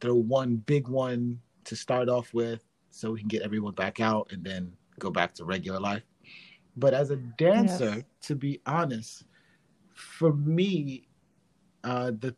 throw 0.00 0.14
one 0.14 0.56
big 0.56 0.88
one 0.88 1.40
to 1.64 1.76
start 1.76 2.08
off 2.08 2.34
with, 2.34 2.62
so 2.90 3.12
we 3.12 3.20
can 3.20 3.28
get 3.28 3.42
everyone 3.42 3.72
back 3.72 4.00
out, 4.00 4.28
and 4.32 4.44
then 4.44 4.72
go 4.98 5.10
back 5.10 5.32
to 5.34 5.44
regular 5.44 5.80
life. 5.80 6.02
But 6.76 6.92
as 6.92 7.10
a 7.10 7.16
dancer, 7.16 7.94
yes. 7.96 8.04
to 8.22 8.34
be 8.34 8.60
honest, 8.66 9.24
for 9.94 10.34
me, 10.34 11.08
uh, 11.84 12.12
the 12.18 12.36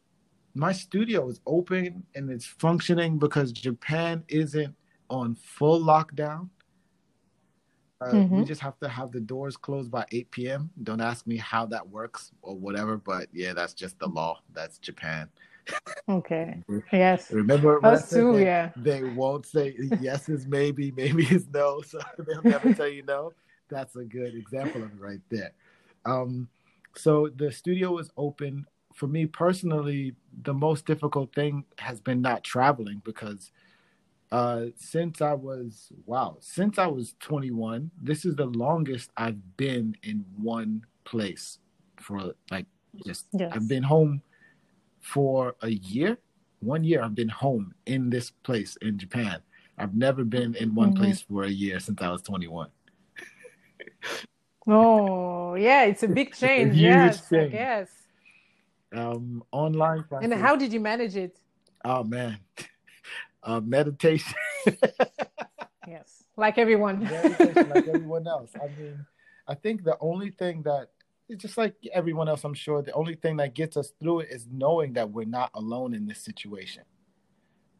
my 0.55 0.73
studio 0.73 1.29
is 1.29 1.41
open 1.47 2.05
and 2.15 2.31
it's 2.31 2.45
functioning 2.45 3.19
because 3.19 3.53
Japan 3.53 4.25
isn't 4.29 4.75
on 5.09 5.35
full 5.35 5.81
lockdown. 5.83 6.49
Uh, 8.01 8.13
mm-hmm. 8.13 8.39
We 8.41 8.45
just 8.45 8.61
have 8.61 8.79
to 8.81 8.89
have 8.89 9.13
the 9.13 9.21
doors 9.21 9.57
closed 9.57 9.91
by 9.91 10.05
8 10.11 10.31
p.m. 10.31 10.71
Don't 10.83 11.01
ask 11.01 11.27
me 11.27 11.37
how 11.37 11.67
that 11.67 11.89
works 11.89 12.33
or 12.43 12.57
whatever, 12.57 12.97
but 12.97 13.29
yeah, 13.33 13.53
that's 13.53 13.75
just 13.75 13.99
the 13.99 14.09
law. 14.09 14.41
That's 14.53 14.79
Japan. 14.79 15.29
Okay. 16.09 16.63
Yes. 16.93 17.31
Remember 17.31 17.85
us 17.87 18.11
too. 18.11 18.35
They, 18.35 18.45
yeah. 18.45 18.71
They 18.77 19.05
won't 19.05 19.47
say 19.47 19.77
yes 20.01 20.29
is 20.29 20.47
maybe, 20.47 20.91
maybe 20.91 21.25
is 21.25 21.47
no. 21.53 21.81
So 21.87 22.01
they'll 22.19 22.43
never 22.43 22.75
tell 22.75 22.89
you 22.89 23.05
no. 23.05 23.33
That's 23.69 23.97
a 23.97 24.05
good 24.05 24.35
example 24.35 24.83
of 24.83 24.93
it 24.93 25.01
right 25.01 25.21
there. 25.31 25.53
Um, 26.05 26.49
so 26.97 27.31
the 27.37 27.51
studio 27.53 27.99
is 27.99 28.11
open 28.17 28.67
for 28.95 29.07
me 29.07 29.27
personally, 29.27 30.15
the 30.43 30.55
most 30.55 30.87
difficult 30.87 31.35
thing 31.35 31.65
has 31.79 32.01
been 32.01 32.21
not 32.21 32.45
traveling 32.45 33.03
because 33.05 33.51
uh, 34.31 34.67
since 34.77 35.21
I 35.21 35.35
was 35.35 35.93
wow, 36.07 36.39
since 36.41 36.79
I 36.79 36.87
was 36.87 37.15
21, 37.21 37.91
this 38.01 38.25
is 38.25 38.35
the 38.35 38.47
longest 38.47 39.11
I've 39.17 39.57
been 39.57 39.97
in 40.03 40.25
one 40.41 40.87
place 41.05 41.59
for 42.01 42.33
like 42.51 42.67
just 43.07 43.27
yes. 43.33 43.53
I've 43.55 43.69
been 43.69 43.83
home 43.83 44.23
for 45.01 45.55
a 45.63 45.69
year. 45.69 46.19
One 46.61 46.85
year 46.85 47.03
I've 47.03 47.15
been 47.15 47.29
home 47.29 47.75
in 47.87 48.09
this 48.09 48.31
place 48.31 48.77
in 48.81 48.99
Japan. 48.99 49.41
I've 49.77 49.95
never 49.95 50.25
been 50.25 50.55
in 50.55 50.75
one 50.75 50.93
mm-hmm. 50.93 51.03
place 51.03 51.23
for 51.23 51.45
a 51.45 51.51
year 51.51 51.81
since 51.81 52.01
I 52.01 52.11
was 52.11 52.23
21. 52.23 52.69
oh, 54.67 55.55
yeah, 55.57 55.85
it's 55.85 56.05
a 56.05 56.09
big 56.09 56.35
change. 56.37 56.75
A 56.75 56.79
yes, 56.79 57.29
change. 57.29 57.53
yes 57.53 58.02
um, 58.95 59.43
online. 59.53 60.05
And 60.21 60.33
how 60.35 60.57
did 60.57 60.73
you 60.73 60.81
manage 60.81 61.17
it? 61.17 61.39
Oh 61.85 62.05
man, 62.05 62.39
uh, 63.43 63.61
meditation. 63.61 64.35
yes, 65.87 66.25
like 66.37 66.59
everyone. 66.59 67.05
meditation, 67.05 67.71
like 67.71 67.89
everyone 67.95 68.27
else. 68.27 68.51
I 68.57 68.69
mean, 68.81 69.05
I 69.49 69.55
think 69.55 69.85
the 69.85 69.97
only 70.01 70.31
thing 70.31 70.63
that 70.63 70.89
it's 71.29 71.43
just 71.43 71.57
like 71.57 71.75
everyone 71.93 72.29
else. 72.29 72.45
I'm 72.45 72.55
sure 72.55 72.83
the 72.83 72.93
only 72.93 73.15
thing 73.15 73.37
that 73.39 73.55
gets 73.55 73.77
us 73.77 73.93
through 74.01 74.21
it 74.21 74.31
is 74.31 74.47
knowing 74.51 74.93
that 74.95 75.11
we're 75.11 75.27
not 75.27 75.51
alone 75.55 75.95
in 75.95 76.07
this 76.07 76.21
situation. 76.21 76.85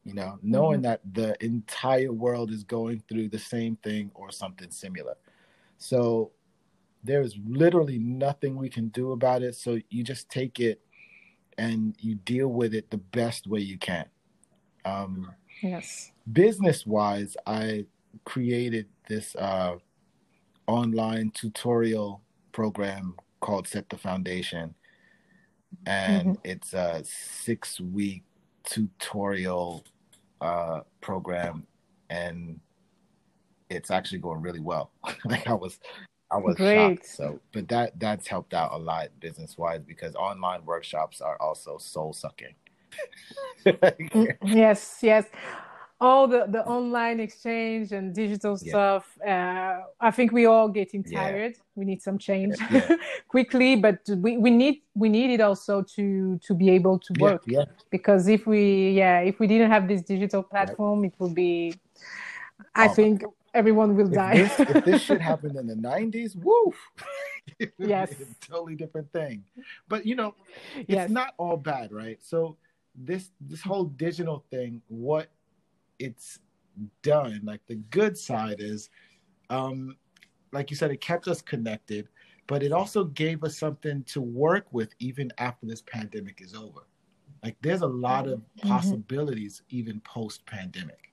You 0.03 0.13
know, 0.15 0.37
knowing 0.41 0.81
mm-hmm. 0.81 0.89
that 0.89 1.01
the 1.13 1.41
entire 1.43 2.11
world 2.11 2.51
is 2.51 2.65
going 2.65 3.03
through 3.07 3.29
the 3.29 3.39
same 3.39 3.77
thing 3.77 4.11
or 4.13 4.31
something 4.31 4.69
similar. 4.69 5.15
So 5.77 6.31
there's 7.03 7.37
literally 7.47 7.99
nothing 7.99 8.57
we 8.57 8.69
can 8.69 8.89
do 8.89 9.13
about 9.13 9.43
it. 9.43 9.55
So 9.55 9.79
you 9.89 10.03
just 10.03 10.29
take 10.29 10.59
it 10.59 10.81
and 11.57 11.95
you 11.99 12.15
deal 12.15 12.47
with 12.47 12.73
it 12.73 12.89
the 12.89 12.97
best 12.97 13.47
way 13.47 13.59
you 13.59 13.77
can. 13.77 14.05
Um, 14.85 15.31
yes. 15.61 16.11
Business 16.31 16.85
wise, 16.85 17.35
I 17.45 17.85
created 18.25 18.87
this 19.07 19.35
uh, 19.35 19.75
online 20.67 21.31
tutorial 21.31 22.21
program 22.51 23.15
called 23.41 23.67
Set 23.67 23.89
the 23.89 23.97
Foundation. 23.97 24.73
And 25.85 26.27
mm-hmm. 26.27 26.41
it's 26.43 26.73
a 26.73 27.03
six 27.03 27.79
week 27.79 28.23
tutorial 28.63 29.83
uh, 30.39 30.81
program. 31.01 31.65
And 32.09 32.59
it's 33.69 33.91
actually 33.91 34.19
going 34.19 34.41
really 34.41 34.59
well. 34.59 34.91
like 35.25 35.47
I 35.47 35.53
was 35.53 35.79
I 36.33 36.37
was 36.37 36.55
Great. 36.55 36.97
shocked. 36.97 37.05
So, 37.07 37.39
but 37.51 37.67
that 37.67 37.99
that's 37.99 38.27
helped 38.27 38.53
out 38.53 38.71
a 38.73 38.77
lot 38.77 39.09
business 39.19 39.57
wise 39.57 39.83
because 39.83 40.15
online 40.15 40.65
workshops 40.65 41.21
are 41.21 41.37
also 41.39 41.77
soul 41.77 42.13
sucking. 42.13 42.55
Mm, 43.65 44.37
yes, 44.43 44.99
yes. 45.01 45.25
All 46.01 46.27
the, 46.27 46.45
the 46.49 46.65
online 46.65 47.21
exchange 47.21 47.93
and 47.93 48.13
digital 48.13 48.57
yeah. 48.61 48.71
stuff. 48.71 49.17
Uh, 49.25 49.79
I 50.01 50.11
think 50.11 50.33
we 50.33 50.45
all 50.45 50.67
getting 50.67 51.01
tired. 51.01 51.53
Yeah. 51.53 51.63
We 51.75 51.85
need 51.85 52.01
some 52.01 52.17
change 52.17 52.55
yeah. 52.69 52.97
quickly, 53.29 53.77
but 53.77 53.99
we, 54.17 54.35
we 54.37 54.51
need 54.51 54.81
we 54.95 55.07
need 55.07 55.29
it 55.31 55.39
also 55.39 55.81
to 55.95 56.37
to 56.39 56.53
be 56.53 56.69
able 56.71 56.99
to 56.99 57.13
work. 57.19 57.43
Yeah, 57.47 57.65
Because 57.89 58.27
if 58.27 58.45
we 58.45 58.91
yeah 58.91 59.19
if 59.21 59.39
we 59.39 59.47
didn't 59.47 59.71
have 59.71 59.87
this 59.87 60.01
digital 60.01 60.43
platform, 60.43 61.01
right. 61.01 61.13
it 61.13 61.19
would 61.19 61.33
be 61.33 61.73
I 62.75 62.87
oh, 62.87 62.93
think 62.93 63.23
everyone 63.53 63.95
will 63.95 64.07
if 64.07 64.13
die. 64.13 64.37
this, 64.37 64.59
if 64.59 64.85
this 64.85 65.01
shit 65.01 65.21
happened 65.31 65.57
in 65.57 65.67
the 65.67 65.75
'90s, 65.75 66.35
woof. 66.35 66.75
yes, 67.77 68.13
totally 68.41 68.75
different 68.75 69.11
thing. 69.11 69.43
But 69.87 70.05
you 70.05 70.15
know, 70.15 70.35
it's 70.75 70.89
yes. 70.89 71.09
not 71.09 71.33
all 71.37 71.57
bad, 71.57 71.91
right? 71.91 72.17
So 72.21 72.57
this 72.95 73.31
this 73.41 73.61
whole 73.61 73.85
digital 73.85 74.45
thing, 74.51 74.81
what 74.87 75.29
it's 75.99 76.39
done, 77.01 77.41
like 77.43 77.61
the 77.67 77.75
good 77.75 78.17
side 78.17 78.57
is, 78.59 78.89
um, 79.49 79.95
like 80.51 80.69
you 80.69 80.75
said, 80.75 80.91
it 80.91 81.01
kept 81.01 81.27
us 81.27 81.41
connected, 81.41 82.07
but 82.47 82.63
it 82.63 82.71
also 82.71 83.05
gave 83.05 83.43
us 83.43 83.57
something 83.57 84.03
to 84.05 84.21
work 84.21 84.65
with 84.71 84.93
even 84.99 85.31
after 85.37 85.65
this 85.65 85.81
pandemic 85.81 86.41
is 86.41 86.53
over. 86.55 86.81
Like 87.43 87.57
there's 87.61 87.81
a 87.81 87.87
lot 87.87 88.27
of 88.27 88.39
mm-hmm. 88.39 88.69
possibilities 88.69 89.61
mm-hmm. 89.67 89.77
even 89.77 89.99
post 90.01 90.45
pandemic 90.45 91.12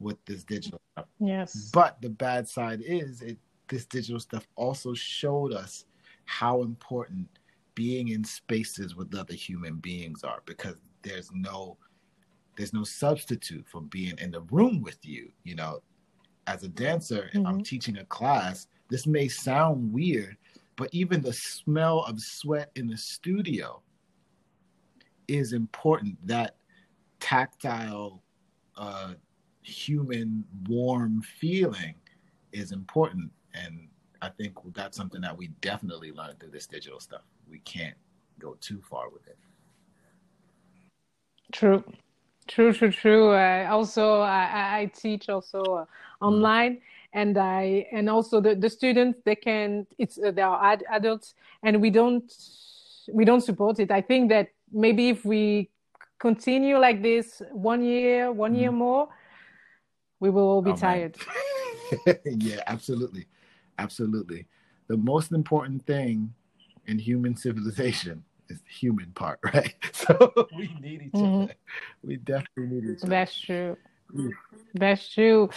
with 0.00 0.22
this 0.24 0.44
digital 0.44 0.80
stuff. 0.92 1.06
Yes. 1.18 1.70
But 1.72 2.00
the 2.00 2.10
bad 2.10 2.48
side 2.48 2.82
is 2.84 3.22
it 3.22 3.38
this 3.68 3.86
digital 3.86 4.20
stuff 4.20 4.46
also 4.56 4.94
showed 4.94 5.52
us 5.52 5.86
how 6.26 6.62
important 6.62 7.28
being 7.74 8.08
in 8.08 8.24
spaces 8.24 8.94
with 8.94 9.14
other 9.14 9.34
human 9.34 9.76
beings 9.76 10.22
are 10.22 10.42
because 10.46 10.76
there's 11.02 11.30
no 11.32 11.76
there's 12.56 12.72
no 12.72 12.84
substitute 12.84 13.66
for 13.68 13.80
being 13.80 14.16
in 14.18 14.30
the 14.30 14.40
room 14.42 14.80
with 14.80 14.98
you 15.04 15.30
you 15.42 15.54
know 15.54 15.80
as 16.46 16.62
a 16.62 16.68
dancer 16.68 17.30
mm-hmm. 17.34 17.46
i'm 17.46 17.62
teaching 17.62 17.98
a 17.98 18.04
class 18.04 18.68
this 18.88 19.06
may 19.06 19.26
sound 19.26 19.92
weird 19.92 20.36
but 20.76 20.88
even 20.92 21.20
the 21.20 21.32
smell 21.32 22.04
of 22.04 22.20
sweat 22.20 22.70
in 22.76 22.86
the 22.86 22.96
studio 22.96 23.82
is 25.26 25.52
important 25.52 26.16
that 26.26 26.56
tactile 27.18 28.22
uh, 28.76 29.14
human 29.64 30.44
warm 30.68 31.22
feeling 31.22 31.94
is 32.52 32.72
important. 32.72 33.30
And 33.54 33.88
i 34.22 34.28
think 34.28 34.54
that's 34.74 34.96
something 34.96 35.20
that 35.20 35.36
we 35.36 35.48
definitely 35.60 36.10
learned 36.12 36.38
through 36.40 36.50
this 36.50 36.66
digital 36.66 37.00
stuff. 37.00 37.22
We 37.50 37.58
can't 37.60 37.96
go 38.38 38.56
too 38.60 38.80
far 38.90 39.10
with 39.10 39.26
it. 39.26 39.38
True. 41.52 41.84
True 42.46 42.72
true 42.72 42.90
true. 42.90 43.30
Uh, 43.30 43.66
also 43.70 44.20
I, 44.20 44.80
I 44.80 44.90
teach 44.94 45.28
also 45.28 45.60
uh, 45.62 45.84
online. 46.24 46.74
Mm. 46.74 46.80
and 47.14 47.38
i 47.38 47.86
and 47.92 48.10
also 48.10 48.40
the, 48.40 48.56
the 48.56 48.68
students 48.68 49.20
they 49.24 49.36
can 49.36 49.86
it's 49.98 50.18
uh, 50.18 50.32
they 50.36 50.42
are 50.42 50.58
ad- 50.72 50.84
adults 50.90 51.34
and 51.62 51.80
we 51.80 51.88
don't 51.88 52.28
we 53.12 53.24
don't 53.24 53.42
support 53.42 53.78
it. 53.80 53.90
I 53.90 54.00
think 54.00 54.30
that 54.30 54.48
maybe 54.72 55.08
if 55.10 55.24
we 55.24 55.70
continue 56.18 56.78
like 56.78 57.02
this 57.02 57.42
one 57.52 57.82
year 57.82 58.32
one 58.32 58.54
mm. 58.54 58.60
year 58.60 58.72
more 58.72 59.08
we 60.24 60.30
will 60.30 60.48
all 60.48 60.62
be 60.62 60.70
oh, 60.70 60.76
tired. 60.76 61.18
yeah, 62.24 62.62
absolutely. 62.66 63.26
Absolutely. 63.78 64.46
The 64.86 64.96
most 64.96 65.32
important 65.32 65.84
thing 65.84 66.32
in 66.86 66.98
human 66.98 67.36
civilization 67.36 68.24
is 68.48 68.62
the 68.62 68.70
human 68.70 69.10
part, 69.10 69.38
right? 69.44 69.74
So 69.92 70.48
we 70.56 70.74
need 70.80 71.02
each 71.02 71.12
mm-hmm. 71.12 71.42
other. 71.42 71.54
We 72.02 72.16
definitely 72.16 72.74
need 72.74 72.84
each 72.90 73.02
other. 73.02 73.10
That's 73.10 73.38
true. 73.38 73.76
That's 74.74 75.08
true. 75.12 75.50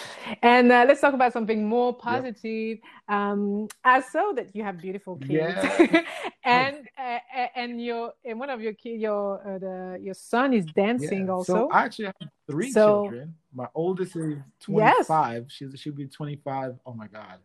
And 0.43 0.71
uh, 0.71 0.85
let's 0.87 1.01
talk 1.01 1.13
about 1.13 1.33
something 1.33 1.67
more 1.67 1.93
positive. 1.95 2.79
Um, 3.07 3.67
I 3.83 4.01
saw 4.01 4.31
that 4.33 4.55
you 4.55 4.63
have 4.63 4.79
beautiful 4.79 5.17
kids, 5.17 5.55
yeah. 5.57 6.03
and 6.43 6.87
uh, 6.97 7.17
and 7.55 7.83
your 7.83 8.13
and 8.23 8.39
one 8.39 8.51
of 8.51 8.61
your 8.61 8.73
kids, 8.73 9.01
your 9.01 9.41
uh, 9.41 9.57
the 9.57 9.99
your 10.01 10.13
son 10.13 10.53
is 10.53 10.65
dancing 10.65 11.25
yeah. 11.25 11.31
also. 11.31 11.53
So 11.53 11.71
I 11.71 11.85
actually 11.85 12.05
have 12.05 12.29
three 12.49 12.71
so, 12.71 13.03
children. 13.03 13.35
My 13.53 13.67
oldest 13.73 14.15
is 14.15 14.37
twenty 14.59 15.03
five. 15.03 15.43
Yes. 15.43 15.51
She's 15.51 15.79
she'll 15.79 15.93
be 15.93 16.07
twenty 16.07 16.35
five. 16.35 16.77
Oh 16.85 16.93
my 16.93 17.07
god, 17.07 17.39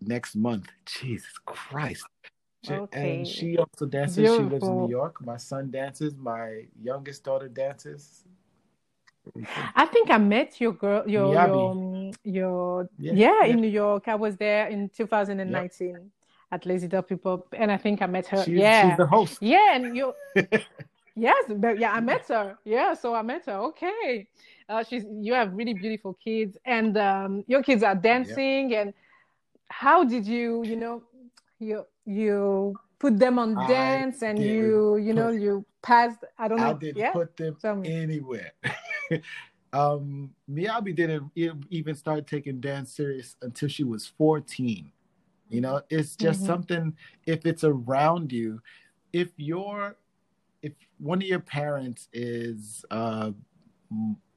next 0.00 0.34
month. 0.34 0.66
Jesus 0.86 1.38
Christ. 1.44 2.04
Okay. 2.68 3.18
And 3.18 3.28
she 3.28 3.58
also 3.58 3.86
dances. 3.86 4.16
Beautiful. 4.16 4.44
She 4.44 4.50
lives 4.54 4.66
in 4.66 4.76
New 4.78 4.90
York. 4.90 5.24
My 5.24 5.36
son 5.36 5.70
dances. 5.70 6.16
My 6.16 6.64
youngest 6.82 7.22
daughter 7.22 7.48
dances. 7.48 8.24
I 9.74 9.86
think 9.86 10.10
I 10.10 10.18
met 10.18 10.60
your 10.60 10.72
girl, 10.72 11.02
your 11.06 11.32
your, 11.32 11.70
um, 11.70 12.10
your 12.24 12.88
yeah, 12.98 13.12
yeah, 13.12 13.32
yeah, 13.42 13.46
in 13.46 13.60
New 13.60 13.68
York. 13.68 14.08
I 14.08 14.14
was 14.14 14.36
there 14.36 14.68
in 14.68 14.88
2019 14.90 15.88
yep. 15.88 16.02
at 16.52 16.66
Lazy 16.66 16.88
Dog 16.88 17.08
People, 17.08 17.46
and 17.52 17.72
I 17.72 17.76
think 17.76 18.02
I 18.02 18.06
met 18.06 18.26
her. 18.28 18.44
Yeah, 18.46 18.88
she's 18.88 18.98
the 18.98 19.06
host. 19.06 19.38
Yeah, 19.40 19.74
and 19.74 19.96
you. 19.96 20.14
yes, 21.16 21.44
but 21.56 21.78
yeah, 21.78 21.92
I 21.92 22.00
met 22.00 22.28
her. 22.28 22.58
Yeah, 22.64 22.94
so 22.94 23.14
I 23.14 23.22
met 23.22 23.46
her. 23.46 23.58
Okay, 23.70 24.28
uh, 24.68 24.84
she's 24.84 25.04
you 25.10 25.34
have 25.34 25.54
really 25.54 25.74
beautiful 25.74 26.14
kids, 26.14 26.56
and 26.64 26.96
um, 26.98 27.44
your 27.46 27.62
kids 27.62 27.82
are 27.82 27.94
dancing. 27.94 28.74
And 28.74 28.92
how 29.68 30.04
did 30.04 30.26
you, 30.26 30.64
you 30.64 30.76
know, 30.76 31.02
you 31.58 31.86
you 32.04 32.76
put 32.98 33.18
them 33.18 33.38
on 33.38 33.56
I 33.56 33.66
dance 33.66 34.22
and 34.22 34.38
you 34.38 34.96
you 34.96 35.12
know 35.12 35.30
you 35.30 35.64
passed 35.82 36.24
i 36.38 36.48
don't 36.48 36.58
know 36.58 36.70
i 36.70 36.72
didn't 36.72 36.96
yeah? 36.96 37.12
put 37.12 37.36
them 37.36 37.82
anywhere 37.84 38.52
um 39.72 40.30
miyabi 40.50 40.94
didn't 40.94 41.30
even 41.70 41.94
start 41.94 42.26
taking 42.26 42.60
dance 42.60 42.92
serious 42.92 43.36
until 43.42 43.68
she 43.68 43.84
was 43.84 44.06
14 44.06 44.90
you 45.48 45.60
know 45.60 45.80
it's 45.90 46.16
just 46.16 46.40
mm-hmm. 46.40 46.46
something 46.46 46.96
if 47.26 47.44
it's 47.44 47.64
around 47.64 48.32
you 48.32 48.60
if 49.12 49.30
you're 49.36 49.96
if 50.62 50.72
one 50.98 51.20
of 51.20 51.28
your 51.28 51.40
parents 51.40 52.08
is 52.12 52.84
a 52.90 53.32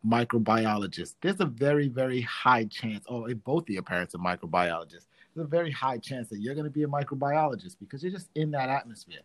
microbiologist 0.05 1.15
there's 1.21 1.39
a 1.39 1.45
very 1.45 1.87
very 1.87 2.21
high 2.21 2.65
chance 2.65 3.05
or 3.07 3.29
if 3.29 3.43
both 3.43 3.63
of 3.63 3.69
your 3.69 3.83
parents 3.83 4.15
are 4.15 4.19
microbiologists 4.19 5.07
there's 5.37 5.45
a 5.45 5.49
very 5.49 5.71
high 5.71 5.99
chance 5.99 6.29
that 6.29 6.39
you're 6.39 6.55
going 6.55 6.65
to 6.65 6.71
be 6.71 6.83
a 6.83 6.87
microbiologist 6.87 7.77
because 7.79 8.01
you're 8.01 8.11
just 8.11 8.29
in 8.33 8.49
that 8.51 8.69
atmosphere. 8.69 9.21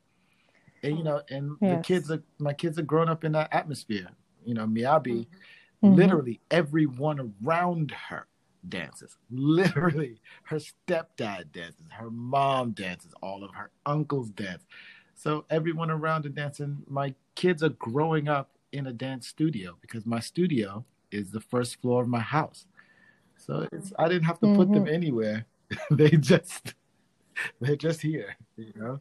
And 0.82 0.98
you 0.98 1.04
know, 1.04 1.22
and 1.30 1.56
yes. 1.60 1.78
the 1.78 1.82
kids 1.82 2.10
are 2.10 2.22
my 2.38 2.52
kids 2.52 2.78
are 2.78 2.82
grown 2.82 3.08
up 3.08 3.24
in 3.24 3.32
that 3.32 3.48
atmosphere. 3.52 4.08
You 4.44 4.54
know, 4.54 4.66
Miyabi, 4.66 5.26
mm-hmm. 5.26 5.94
literally 5.94 6.40
everyone 6.50 7.34
around 7.44 7.92
her 8.08 8.26
dances. 8.68 9.16
Literally, 9.30 10.20
her 10.44 10.58
stepdad 10.58 11.52
dances, 11.52 11.86
her 11.90 12.10
mom 12.10 12.72
dances, 12.72 13.12
all 13.22 13.44
of 13.44 13.54
her 13.54 13.70
uncles 13.86 14.30
dance. 14.30 14.64
So 15.14 15.44
everyone 15.50 15.90
around 15.90 16.24
her 16.24 16.30
dancing. 16.30 16.82
My 16.88 17.14
kids 17.34 17.62
are 17.62 17.70
growing 17.70 18.28
up 18.28 18.50
in 18.72 18.86
a 18.86 18.92
dance 18.92 19.28
studio 19.28 19.76
because 19.80 20.06
my 20.06 20.20
studio 20.20 20.84
is 21.10 21.30
the 21.30 21.40
first 21.40 21.80
floor 21.80 22.02
of 22.02 22.08
my 22.08 22.20
house. 22.20 22.66
So 23.36 23.68
it's 23.72 23.92
I 23.98 24.08
didn't 24.08 24.24
have 24.24 24.40
to 24.40 24.46
mm-hmm. 24.46 24.56
put 24.56 24.72
them 24.72 24.84
mm-hmm. 24.84 24.94
anywhere. 24.94 25.46
they 25.90 26.10
just 26.10 26.74
they're 27.60 27.76
just 27.76 28.00
here, 28.00 28.36
you 28.56 28.72
know. 28.76 29.00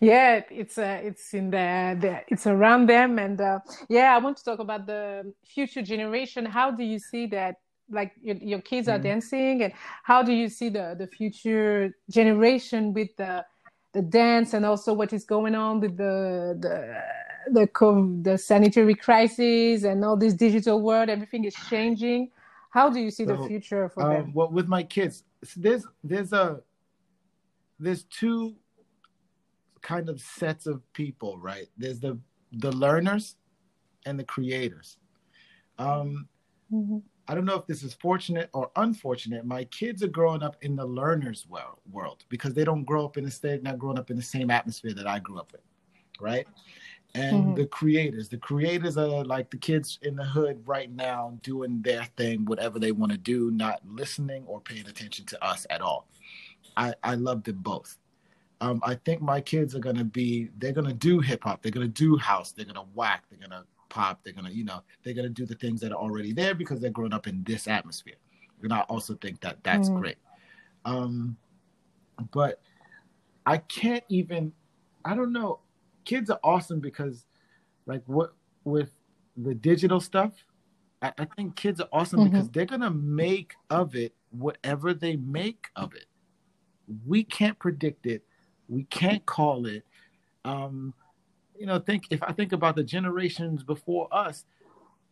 Yeah, 0.00 0.42
it's 0.50 0.78
uh, 0.78 1.00
it's 1.02 1.34
in 1.34 1.50
the, 1.50 1.96
the 2.00 2.20
it's 2.28 2.46
around 2.46 2.88
them, 2.88 3.18
and 3.18 3.40
uh, 3.40 3.58
yeah, 3.88 4.14
I 4.14 4.18
want 4.18 4.36
to 4.36 4.44
talk 4.44 4.60
about 4.60 4.86
the 4.86 5.32
future 5.44 5.82
generation. 5.82 6.44
How 6.44 6.70
do 6.70 6.84
you 6.84 6.98
see 6.98 7.26
that? 7.28 7.56
Like 7.90 8.12
your, 8.22 8.36
your 8.36 8.60
kids 8.60 8.86
are 8.86 8.98
mm. 8.98 9.02
dancing, 9.02 9.62
and 9.62 9.72
how 10.02 10.22
do 10.22 10.32
you 10.32 10.48
see 10.48 10.68
the 10.68 10.94
the 10.98 11.06
future 11.06 11.96
generation 12.10 12.92
with 12.92 13.16
the 13.16 13.44
the 13.94 14.02
dance, 14.02 14.52
and 14.52 14.66
also 14.66 14.92
what 14.92 15.12
is 15.12 15.24
going 15.24 15.54
on 15.54 15.80
with 15.80 15.96
the 15.96 16.56
the 16.60 17.02
the 17.52 18.20
the 18.22 18.38
sanitary 18.38 18.94
crisis 18.94 19.84
and 19.84 20.04
all 20.04 20.16
this 20.16 20.34
digital 20.34 20.82
world? 20.82 21.08
Everything 21.08 21.44
is 21.44 21.54
changing. 21.70 22.30
How 22.70 22.90
do 22.90 23.00
you 23.00 23.10
see 23.10 23.24
so, 23.24 23.34
the 23.34 23.48
future 23.48 23.88
for 23.88 24.02
um, 24.02 24.12
them? 24.12 24.32
Well, 24.34 24.50
with 24.50 24.68
my 24.68 24.82
kids, 24.82 25.24
there's 25.56 25.86
there's 26.04 26.34
a 26.34 26.60
there's 27.80 28.04
two 28.04 28.54
kind 29.82 30.08
of 30.08 30.20
sets 30.20 30.66
of 30.66 30.80
people, 30.92 31.38
right? 31.38 31.68
There's 31.76 32.00
the 32.00 32.18
the 32.52 32.72
learners 32.72 33.36
and 34.06 34.18
the 34.18 34.24
creators. 34.24 34.96
Um, 35.78 36.28
mm-hmm. 36.72 36.98
I 37.26 37.34
don't 37.34 37.44
know 37.44 37.56
if 37.56 37.66
this 37.66 37.82
is 37.82 37.92
fortunate 37.94 38.48
or 38.54 38.70
unfortunate. 38.76 39.44
My 39.44 39.64
kids 39.64 40.02
are 40.02 40.08
growing 40.08 40.42
up 40.42 40.56
in 40.62 40.76
the 40.76 40.86
learners 40.86 41.46
world, 41.48 41.80
world 41.90 42.24
because 42.30 42.54
they 42.54 42.64
don't 42.64 42.84
grow 42.84 43.04
up 43.04 43.18
in 43.18 43.24
the 43.24 43.30
state, 43.30 43.62
not 43.62 43.78
growing 43.78 43.98
up 43.98 44.10
in 44.10 44.16
the 44.16 44.22
same 44.22 44.50
atmosphere 44.50 44.94
that 44.94 45.06
I 45.06 45.18
grew 45.18 45.38
up 45.38 45.52
in, 45.52 45.60
right? 46.24 46.46
and 47.14 47.36
mm-hmm. 47.36 47.54
the 47.54 47.66
creators. 47.66 48.28
The 48.28 48.36
creators 48.36 48.96
are 48.96 49.24
like 49.24 49.50
the 49.50 49.56
kids 49.56 49.98
in 50.02 50.16
the 50.16 50.24
hood 50.24 50.62
right 50.66 50.90
now 50.94 51.38
doing 51.42 51.80
their 51.82 52.04
thing, 52.16 52.44
whatever 52.44 52.78
they 52.78 52.92
want 52.92 53.12
to 53.12 53.18
do, 53.18 53.50
not 53.50 53.80
listening 53.86 54.44
or 54.46 54.60
paying 54.60 54.86
attention 54.86 55.24
to 55.26 55.44
us 55.44 55.66
at 55.70 55.80
all. 55.80 56.06
I, 56.76 56.94
I 57.02 57.14
love 57.14 57.44
them 57.44 57.58
both. 57.58 57.96
Um, 58.60 58.80
I 58.84 58.94
think 58.96 59.22
my 59.22 59.40
kids 59.40 59.74
are 59.74 59.80
gonna 59.80 60.04
be 60.04 60.50
they're 60.58 60.72
gonna 60.72 60.92
do 60.92 61.20
hip 61.20 61.44
hop, 61.44 61.62
they're 61.62 61.72
gonna 61.72 61.86
do 61.86 62.16
house, 62.16 62.52
they're 62.52 62.66
gonna 62.66 62.86
whack, 62.94 63.24
they're 63.30 63.38
gonna 63.38 63.64
pop, 63.88 64.20
they're 64.24 64.32
gonna, 64.32 64.50
you 64.50 64.64
know, 64.64 64.82
they're 65.02 65.14
gonna 65.14 65.28
do 65.28 65.46
the 65.46 65.54
things 65.54 65.80
that 65.80 65.92
are 65.92 65.98
already 65.98 66.32
there 66.32 66.54
because 66.54 66.80
they're 66.80 66.90
growing 66.90 67.12
up 67.12 67.26
in 67.26 67.44
this 67.44 67.68
atmosphere. 67.68 68.16
And 68.62 68.72
I 68.72 68.80
also 68.82 69.14
think 69.14 69.40
that 69.40 69.62
that's 69.62 69.88
mm-hmm. 69.88 70.00
great. 70.00 70.16
Um, 70.84 71.36
but 72.32 72.60
I 73.46 73.58
can't 73.58 74.04
even 74.08 74.52
I 75.04 75.14
don't 75.14 75.32
know 75.32 75.60
kids 76.04 76.30
are 76.30 76.40
awesome 76.42 76.80
because 76.80 77.26
like 77.86 78.02
what 78.06 78.34
with 78.64 78.90
the 79.36 79.54
digital 79.54 80.00
stuff 80.00 80.32
I, 81.00 81.12
I 81.18 81.24
think 81.36 81.56
kids 81.56 81.80
are 81.80 81.88
awesome 81.92 82.20
mm-hmm. 82.20 82.30
because 82.30 82.50
they're 82.50 82.66
gonna 82.66 82.90
make 82.90 83.54
of 83.70 83.94
it 83.94 84.14
whatever 84.30 84.92
they 84.94 85.16
make 85.16 85.66
of 85.76 85.94
it. 85.94 86.06
We 87.06 87.24
can't 87.24 87.58
predict 87.58 88.06
it. 88.06 88.24
We 88.68 88.84
can't 88.84 89.24
call 89.24 89.66
it. 89.66 89.84
Um, 90.44 90.94
you 91.58 91.66
know, 91.66 91.78
think 91.78 92.06
if 92.10 92.22
I 92.22 92.32
think 92.32 92.52
about 92.52 92.76
the 92.76 92.84
generations 92.84 93.62
before 93.62 94.08
us, 94.12 94.44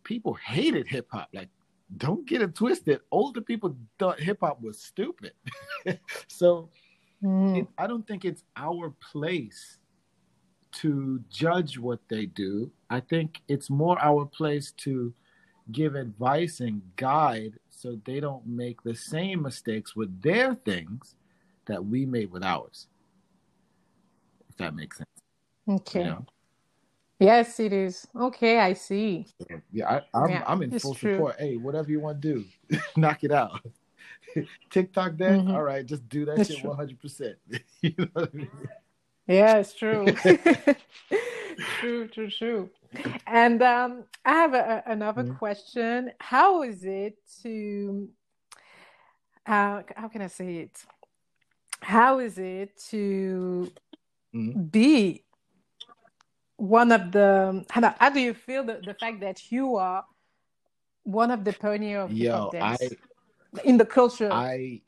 people 0.04 0.34
hated 0.34 0.86
hip 0.86 1.08
hop. 1.10 1.28
Like, 1.32 1.48
don't 1.96 2.26
get 2.26 2.42
it 2.42 2.54
twisted. 2.54 3.00
Older 3.10 3.40
people 3.40 3.76
thought 3.98 4.20
hip 4.20 4.38
hop 4.40 4.62
was 4.62 4.80
stupid. 4.80 5.32
so 6.28 6.68
mm. 7.22 7.62
it, 7.62 7.68
I 7.78 7.86
don't 7.86 8.06
think 8.06 8.24
it's 8.24 8.44
our 8.56 8.94
place 9.12 9.78
to 10.72 11.22
judge 11.30 11.78
what 11.78 12.00
they 12.08 12.26
do. 12.26 12.70
I 12.90 13.00
think 13.00 13.40
it's 13.48 13.70
more 13.70 13.98
our 14.00 14.26
place 14.26 14.72
to 14.78 15.12
give 15.72 15.94
advice 15.94 16.60
and 16.60 16.82
guide 16.96 17.58
so 17.70 17.98
they 18.04 18.20
don't 18.20 18.46
make 18.46 18.82
the 18.82 18.94
same 18.94 19.42
mistakes 19.42 19.96
with 19.96 20.22
their 20.22 20.54
things 20.54 21.16
that 21.66 21.84
we 21.84 22.06
made 22.06 22.30
with 22.30 22.44
ours. 22.44 22.88
That 24.58 24.74
makes 24.74 24.98
sense. 24.98 25.08
Okay. 25.68 26.00
You 26.00 26.06
know? 26.06 26.26
Yes, 27.18 27.60
it 27.60 27.72
is. 27.72 28.06
Okay, 28.14 28.58
I 28.58 28.74
see. 28.74 29.26
Yeah, 29.72 30.00
I, 30.12 30.24
am 30.24 30.30
yeah, 30.30 30.44
I'm 30.46 30.62
in 30.62 30.78
full 30.78 30.94
true. 30.94 31.14
support. 31.14 31.36
Hey, 31.38 31.56
whatever 31.56 31.90
you 31.90 31.98
want 31.98 32.20
to 32.20 32.34
do, 32.34 32.78
knock 32.96 33.24
it 33.24 33.32
out. 33.32 33.60
TikTok 34.70 35.16
dead? 35.16 35.40
Mm-hmm. 35.40 35.50
All 35.50 35.62
right, 35.62 35.84
just 35.84 36.06
do 36.08 36.26
that 36.26 36.38
it's 36.38 36.54
shit 36.54 36.62
100%. 36.62 37.34
you 37.80 37.94
know 37.96 38.06
what 38.12 38.30
I 38.32 38.36
mean? 38.36 38.50
Yeah, 39.26 39.56
it's 39.56 39.72
true. 39.72 40.06
true, 41.80 42.08
true, 42.08 42.30
true. 42.30 42.70
And 43.26 43.62
um, 43.62 44.04
I 44.24 44.32
have 44.32 44.54
a, 44.54 44.82
another 44.86 45.24
mm-hmm. 45.24 45.36
question. 45.36 46.12
How 46.20 46.62
is 46.62 46.84
it 46.84 47.16
to, 47.42 48.08
uh, 49.46 49.82
how 49.96 50.08
can 50.08 50.20
I 50.20 50.28
say 50.28 50.56
it? 50.56 50.84
How 51.80 52.20
is 52.20 52.38
it 52.38 52.78
to 52.90 53.72
mm-hmm. 54.36 54.62
be 54.64 55.24
one 56.56 56.92
of 56.92 57.12
the, 57.12 57.64
how, 57.70 57.94
how 57.98 58.10
do 58.10 58.20
you 58.20 58.34
feel 58.34 58.64
the, 58.64 58.80
the 58.84 58.94
fact 58.94 59.20
that 59.20 59.50
you 59.50 59.76
are 59.76 60.04
one 61.02 61.30
of 61.30 61.44
the 61.44 61.52
pioneer 61.52 62.00
of 62.00 62.12
Yo, 62.12 62.50
I, 62.54 62.76
in 63.64 63.76
the 63.76 63.86
culture? 63.86 64.30
I, 64.32 64.80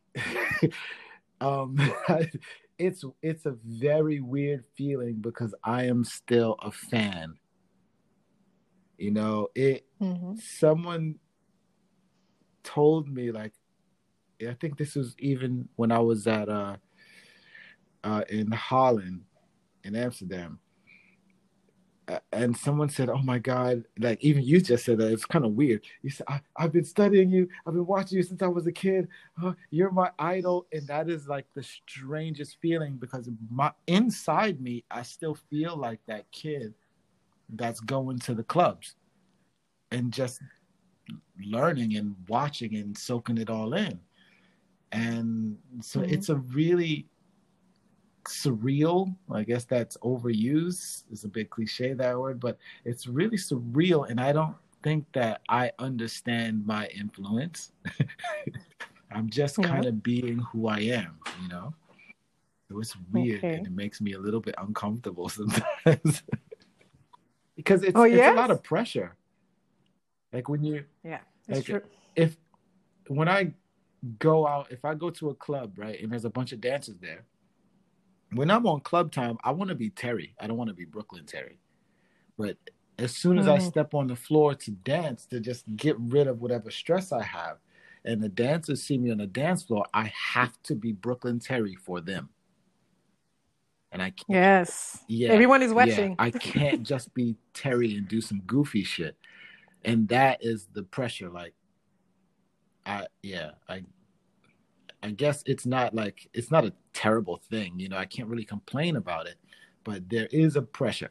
um, 1.41 1.79
it's 2.79 3.05
it's 3.23 3.45
a 3.45 3.57
very 3.65 4.21
weird 4.21 4.65
feeling 4.77 5.17
because 5.21 5.55
I 5.65 5.85
am 5.85 6.05
still 6.05 6.57
a 6.63 6.71
fan. 6.71 7.35
You 8.97 9.11
know, 9.11 9.49
it 9.55 9.87
mm-hmm. 10.01 10.35
someone 10.37 11.17
told 12.63 13.09
me 13.09 13.33
like 13.33 13.53
I 14.47 14.55
think 14.55 14.79
this 14.79 14.95
was 14.95 15.15
even 15.19 15.69
when 15.77 15.91
I 15.91 15.99
was 15.99 16.27
at 16.27 16.49
uh 16.49 16.77
uh 18.05 18.23
in 18.29 18.53
Holland 18.53 19.23
in 19.89 19.97
Amsterdam 19.97 20.61
and 22.33 22.57
someone 22.57 22.89
said, 22.89 23.09
"Oh 23.09 23.23
my 23.23 23.39
God!" 23.39 23.85
Like 23.99 24.23
even 24.23 24.43
you 24.43 24.61
just 24.61 24.85
said 24.85 24.99
that 24.99 25.13
it's 25.13 25.25
kind 25.25 25.45
of 25.45 25.53
weird. 25.53 25.85
You 26.03 26.11
said, 26.11 26.27
I, 26.29 26.41
have 26.57 26.73
been 26.73 26.85
studying 26.85 27.31
you. 27.31 27.49
I've 27.67 27.75
been 27.75 27.87
watching 27.87 28.17
you 28.17 28.23
since 28.23 28.43
I 28.43 28.47
was 28.47 28.67
a 28.67 28.73
kid. 28.73 29.09
Oh, 29.43 29.55
you're 29.71 29.91
my 29.91 30.11
idol," 30.19 30.67
and 30.73 30.87
that 30.89 31.09
is 31.09 31.29
like 31.29 31.47
the 31.55 31.63
strangest 31.63 32.59
feeling 32.61 32.97
because 32.97 33.29
my 33.51 33.73
inside 33.87 34.61
me, 34.61 34.85
I 34.91 35.03
still 35.03 35.37
feel 35.51 35.77
like 35.77 36.01
that 36.07 36.31
kid 36.31 36.75
that's 37.51 37.81
going 37.81 38.19
to 38.21 38.35
the 38.35 38.45
clubs 38.45 38.97
and 39.91 40.13
just 40.13 40.41
learning 41.43 41.97
and 41.97 42.15
watching 42.29 42.75
and 42.77 42.97
soaking 42.97 43.39
it 43.39 43.51
all 43.51 43.75
in. 43.75 43.99
And 44.93 45.57
so 45.81 46.01
mm-hmm. 46.01 46.13
it's 46.13 46.29
a 46.29 46.37
really 46.37 47.07
surreal. 48.29 49.15
I 49.33 49.43
guess 49.43 49.65
that's 49.65 49.97
overused. 49.99 51.05
It's 51.11 51.25
a 51.25 51.29
bit 51.29 51.51
cliche 51.51 51.93
that 51.95 52.19
word, 52.19 52.41
but 52.41 52.59
it's 52.85 53.07
really 53.07 53.37
surreal. 53.37 54.09
And 54.09 54.21
I 54.21 54.33
don't 54.33 54.55
think 54.83 55.07
that 55.13 55.43
I 55.49 55.73
understand 55.79 56.67
my 56.67 56.87
influence. 56.89 57.73
I'm 59.11 59.29
just 59.31 59.59
yeah. 59.59 59.69
kind 59.69 59.87
of 59.87 60.03
being 60.03 60.39
who 60.39 60.69
I 60.69 60.81
am, 60.81 61.19
you 61.43 61.49
know? 61.49 61.75
So 62.69 62.79
it's 62.81 62.95
weird 63.13 63.39
okay. 63.39 63.55
and 63.55 63.67
it 63.67 63.73
makes 63.73 64.01
me 64.01 64.13
a 64.13 64.19
little 64.19 64.41
bit 64.41 64.55
uncomfortable 64.59 65.29
sometimes. 65.31 66.23
because 67.57 67.83
it's, 67.83 67.93
oh, 67.95 68.05
yes? 68.05 68.31
it's 68.31 68.39
a 68.39 68.41
lot 68.41 68.51
of 68.51 68.63
pressure. 68.63 69.17
Like 70.33 70.49
when 70.49 70.63
you 70.63 70.85
Yeah, 71.03 71.21
it's 71.49 71.59
like 71.59 71.65
true. 71.65 71.83
If 72.15 72.37
when 73.07 73.29
I 73.29 73.53
go 74.19 74.47
out, 74.47 74.71
if 74.71 74.85
I 74.85 74.95
go 74.95 75.11
to 75.11 75.31
a 75.31 75.35
club, 75.35 75.79
right, 75.79 76.01
and 76.03 76.13
there's 76.13 76.27
a 76.27 76.31
bunch 76.31 76.53
of 76.53 76.61
dancers 76.61 76.97
there, 77.01 77.25
when 78.33 78.51
I'm 78.51 78.67
on 78.67 78.81
club 78.81 79.13
time, 79.13 79.39
I 79.43 79.53
want 79.53 79.69
to 79.71 79.75
be 79.75 79.91
Terry. 79.91 80.35
I 80.41 80.47
don't 80.47 80.57
want 80.57 80.69
to 80.69 80.75
be 80.75 80.85
Brooklyn 80.85 81.25
Terry. 81.25 81.59
But 82.37 82.57
as 82.99 83.17
soon 83.17 83.39
as 83.39 83.47
mm. 83.47 83.55
I 83.55 83.59
step 83.59 83.95
on 83.95 84.09
the 84.09 84.17
floor 84.17 84.55
to 84.55 84.71
dance, 84.71 85.25
to 85.27 85.41
just 85.41 85.65
get 85.77 85.97
rid 85.99 86.27
of 86.27 86.41
whatever 86.41 86.71
stress 86.71 87.13
I 87.13 87.23
have, 87.23 87.59
and 88.05 88.23
the 88.23 88.29
dancers 88.29 88.83
see 88.83 88.99
me 88.99 89.11
on 89.11 89.19
the 89.19 89.27
dance 89.27 89.65
floor, 89.65 89.85
I 89.93 90.13
have 90.33 90.61
to 90.65 90.75
be 90.75 90.93
Brooklyn 90.93 91.39
Terry 91.39 91.75
for 91.75 92.01
them. 92.01 92.31
And 93.91 94.03
I 94.03 94.11
can't, 94.11 94.29
yes, 94.29 94.99
yeah, 95.09 95.31
everyone 95.31 95.63
is 95.63 95.73
watching. 95.73 96.11
Yeah, 96.11 96.17
I 96.19 96.31
can't 96.31 96.83
just 96.83 97.15
be 97.15 97.37
Terry 97.55 97.97
and 97.97 98.07
do 98.07 98.21
some 98.21 98.43
goofy 98.47 98.85
shit, 98.85 99.17
and 99.83 100.07
that 100.09 100.45
is 100.45 100.69
the 100.75 100.83
pressure. 100.83 101.31
Like, 101.31 101.55
I 102.85 103.07
yeah, 103.23 103.53
I 103.67 103.85
I 105.03 105.11
guess 105.11 105.43
it's 105.47 105.67
not 105.67 105.95
like 105.95 106.29
it's 106.35 106.51
not 106.51 106.65
a 106.65 106.73
terrible 106.93 107.41
thing. 107.51 107.79
You 107.79 107.89
know, 107.89 107.97
I 107.97 108.05
can't 108.05 108.29
really 108.29 108.45
complain 108.45 108.97
about 108.97 109.27
it, 109.27 109.37
but 109.85 110.09
there 110.09 110.29
is 110.31 110.57
a 110.57 110.63
pressure 110.63 111.11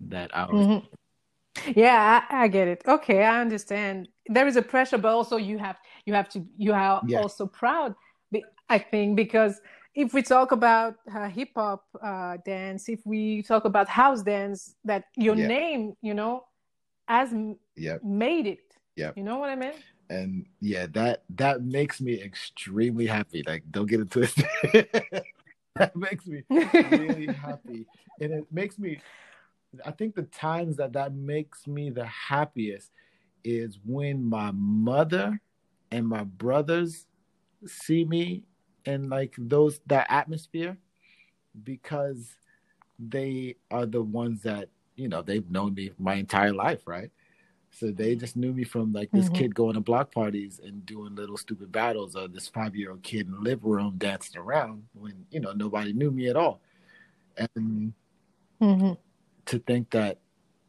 that 0.00 0.36
I. 0.36 0.46
Mm-hmm. 0.46 1.72
Yeah, 1.74 2.20
I, 2.28 2.44
I, 2.44 2.48
get 2.48 2.68
it. 2.68 2.82
Okay, 2.86 3.24
I 3.24 3.40
understand. 3.40 4.08
There 4.26 4.46
is 4.46 4.56
a 4.56 4.62
pressure, 4.62 4.98
but 4.98 5.08
also 5.08 5.38
you 5.38 5.56
have 5.58 5.78
you 6.04 6.12
have 6.12 6.28
to 6.30 6.44
you 6.58 6.74
are 6.74 7.00
yeah. 7.06 7.18
also 7.20 7.46
proud. 7.46 7.94
I 8.68 8.78
think 8.78 9.16
because 9.16 9.60
if 9.94 10.12
we 10.12 10.22
talk 10.22 10.50
about 10.52 10.96
uh, 11.14 11.28
hip 11.28 11.50
hop 11.56 11.84
uh, 12.02 12.36
dance, 12.44 12.88
if 12.88 13.00
we 13.06 13.42
talk 13.42 13.64
about 13.64 13.88
house 13.88 14.22
dance, 14.22 14.74
that 14.84 15.04
your 15.16 15.36
yeah. 15.36 15.46
name, 15.46 15.96
you 16.02 16.12
know, 16.12 16.44
has 17.06 17.32
yep. 17.76 18.02
made 18.04 18.46
it. 18.46 18.58
Yeah, 18.96 19.12
you 19.16 19.22
know 19.22 19.38
what 19.38 19.48
I 19.48 19.56
mean 19.56 19.72
and 20.10 20.46
yeah, 20.60 20.86
that 20.92 21.22
that 21.30 21.62
makes 21.62 22.00
me 22.00 22.20
extremely 22.20 23.06
happy. 23.06 23.42
Like, 23.46 23.64
don't 23.70 23.86
get 23.86 24.00
it 24.00 24.10
twisted. 24.10 24.46
that 25.76 25.96
makes 25.96 26.26
me 26.26 26.42
really 26.50 27.32
happy, 27.32 27.86
and 28.20 28.32
it 28.32 28.46
makes 28.50 28.78
me. 28.78 29.00
I 29.84 29.90
think 29.90 30.14
the 30.14 30.22
times 30.22 30.76
that 30.76 30.92
that 30.94 31.14
makes 31.14 31.66
me 31.66 31.90
the 31.90 32.06
happiest 32.06 32.90
is 33.44 33.78
when 33.84 34.24
my 34.24 34.50
mother 34.52 35.40
and 35.90 36.06
my 36.08 36.24
brothers 36.24 37.06
see 37.66 38.04
me 38.04 38.44
in 38.84 39.08
like 39.08 39.34
those 39.36 39.80
that 39.86 40.06
atmosphere 40.08 40.76
because 41.64 42.36
they 42.98 43.56
are 43.70 43.86
the 43.86 44.02
ones 44.02 44.42
that 44.42 44.68
you 44.94 45.08
know 45.08 45.22
they've 45.22 45.50
known 45.50 45.74
me 45.74 45.90
my 45.98 46.14
entire 46.14 46.52
life 46.52 46.80
right 46.86 47.10
so 47.78 47.90
they 47.90 48.16
just 48.16 48.36
knew 48.36 48.54
me 48.54 48.64
from 48.64 48.94
like 48.94 49.10
this 49.10 49.26
mm-hmm. 49.26 49.34
kid 49.34 49.54
going 49.54 49.74
to 49.74 49.80
block 49.80 50.10
parties 50.10 50.62
and 50.64 50.86
doing 50.86 51.14
little 51.14 51.36
stupid 51.36 51.70
battles, 51.70 52.16
or 52.16 52.26
this 52.26 52.48
five 52.48 52.74
year 52.74 52.90
old 52.90 53.02
kid 53.02 53.26
in 53.26 53.32
the 53.32 53.38
living 53.38 53.68
room 53.68 53.96
dancing 53.98 54.40
around 54.40 54.84
when 54.94 55.26
you 55.30 55.40
know 55.40 55.52
nobody 55.52 55.92
knew 55.92 56.10
me 56.10 56.28
at 56.28 56.36
all. 56.36 56.62
And 57.36 57.92
mm-hmm. 58.62 58.92
to 59.44 59.58
think 59.58 59.90
that 59.90 60.20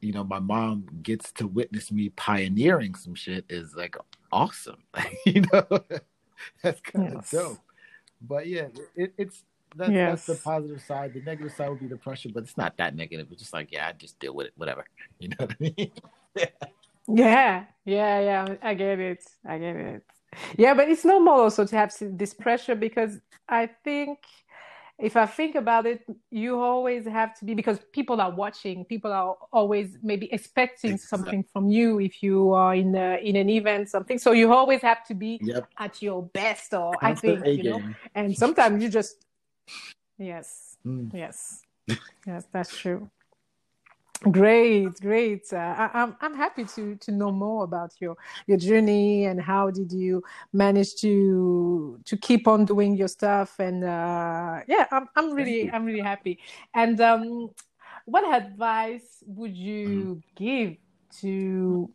you 0.02 0.12
know 0.12 0.26
my 0.26 0.39
mom 0.39 0.86
gets 1.02 1.32
to 1.34 1.48
witness 1.48 1.93
me 1.93 2.10
pioneering 2.10 2.93
some 2.93 3.15
shit 3.15 3.46
is 3.48 3.74
like 3.74 3.96
awesome. 4.34 4.84
you 5.26 5.43
know, 5.54 5.65
that's 6.62 6.82
kind 6.82 7.08
of 7.08 7.13
yes. 7.13 7.32
dope. 7.32 7.60
But 8.19 8.48
yeah, 8.48 8.67
it, 8.98 9.13
it's 9.17 9.46
that's, 9.77 9.92
yes. 9.92 10.25
that's 10.25 10.40
the 10.40 10.44
positive 10.44 10.82
side. 10.82 11.13
The 11.13 11.21
negative 11.21 11.54
side 11.54 11.69
would 11.69 11.79
be 11.79 11.88
the 11.88 11.96
pressure, 11.96 12.29
but 12.34 12.44
it's 12.44 12.58
not 12.58 12.75
that 12.77 12.98
negative. 12.98 13.27
It's 13.32 13.42
just 13.42 13.54
like, 13.54 13.71
yeah, 13.71 13.88
I 13.88 13.94
just 13.94 14.19
deal 14.19 14.34
with 14.34 14.48
it, 14.48 14.54
whatever. 14.58 14.84
You 15.19 15.29
know 15.29 15.36
what 15.40 15.52
I 15.52 15.56
mean? 15.60 15.92
Yeah, 16.36 16.46
yeah, 17.08 17.66
yeah. 17.86 18.20
Yeah. 18.20 18.56
I 18.62 18.74
get 18.74 19.00
it. 19.00 19.24
I 19.46 19.58
get 19.58 19.76
it. 19.76 20.04
Yeah, 20.58 20.74
but 20.74 20.90
it's 20.90 21.06
normal 21.06 21.34
also 21.34 21.66
to 21.66 21.76
have 21.76 21.94
this 22.00 22.34
pressure 22.34 22.76
because 22.76 23.20
I 23.48 23.68
think 23.84 24.20
if 25.00 25.16
I 25.16 25.28
think 25.28 25.56
about 25.56 25.86
it, 25.86 26.04
you 26.32 26.60
always 26.60 27.06
have 27.06 27.38
to 27.40 27.46
be 27.46 27.54
because 27.54 27.80
people 27.94 28.20
are 28.20 28.32
watching. 28.32 28.84
People 28.84 29.14
are 29.14 29.36
always 29.54 29.98
maybe 30.02 30.32
expecting 30.34 30.94
exactly. 30.94 31.18
something 31.18 31.46
from 31.54 31.70
you 31.70 32.00
if 32.00 32.24
you 32.24 32.52
are 32.54 32.74
in 32.74 32.96
a, 32.96 33.18
in 33.24 33.36
an 33.36 33.50
event, 33.50 33.90
something. 33.90 34.18
So 34.18 34.32
you 34.32 34.52
always 34.52 34.82
have 34.82 35.06
to 35.06 35.14
be 35.14 35.40
yep. 35.44 35.70
at 35.78 36.02
your 36.02 36.24
best, 36.24 36.74
or 36.74 36.94
I 37.02 37.14
think 37.14 37.46
you 37.46 37.64
know. 37.64 37.84
And 38.16 38.36
sometimes 38.36 38.82
you 38.82 38.90
just 38.90 39.24
yes, 40.18 40.78
mm. 40.86 41.14
yes, 41.14 41.62
yes, 42.26 42.48
that's 42.52 42.76
true. 42.76 43.10
Great, 44.24 45.00
great. 45.00 45.54
Uh, 45.54 45.58
I, 45.58 45.90
I'm 45.94 46.15
I'm 46.22 46.34
happy 46.34 46.65
to 46.76 46.96
to 46.96 47.12
know 47.12 47.32
more 47.32 47.63
about 47.63 47.94
your 48.00 48.18
your 48.48 48.58
journey 48.58 49.26
and 49.26 49.40
how 49.40 49.70
did 49.70 49.92
you 49.92 50.24
manage 50.54 50.96
to 50.96 52.00
to 52.04 52.18
keep 52.18 52.48
on 52.48 52.65
doing 52.65 52.96
your 52.96 53.08
stuff 53.08 53.60
and 53.60 53.84
uh, 53.84 54.62
yeah, 54.68 54.88
I'm 54.92 55.08
I'm 55.15 55.34
really 55.34 55.70
I'm 55.70 55.86
really 55.86 56.02
happy. 56.02 56.40
And 56.74 57.00
um, 57.00 57.52
what 58.06 58.24
advice 58.34 59.24
would 59.28 59.56
you 59.56 59.88
mm. 59.88 60.24
give 60.36 60.78
to 61.22 61.92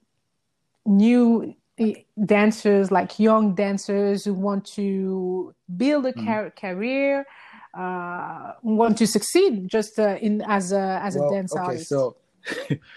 new 0.87 1.55
eh, 1.79 1.95
dancers 2.25 2.93
like 2.93 3.19
young 3.19 3.55
dancers 3.57 4.25
who 4.25 4.35
want 4.35 4.65
to 4.65 5.53
build 5.77 6.07
a 6.07 6.13
mm. 6.13 6.55
career 6.55 7.27
uh, 7.75 8.53
want 8.63 8.99
to 8.99 9.07
succeed 9.07 9.69
just 9.69 9.99
uh, 9.99 10.17
in 10.21 10.43
as 10.43 10.73
a 10.73 11.01
as 11.03 11.17
well, 11.17 11.29
a 11.29 11.35
dance 11.35 11.53
okay, 11.53 11.63
artist? 11.63 11.89
So, 11.89 12.17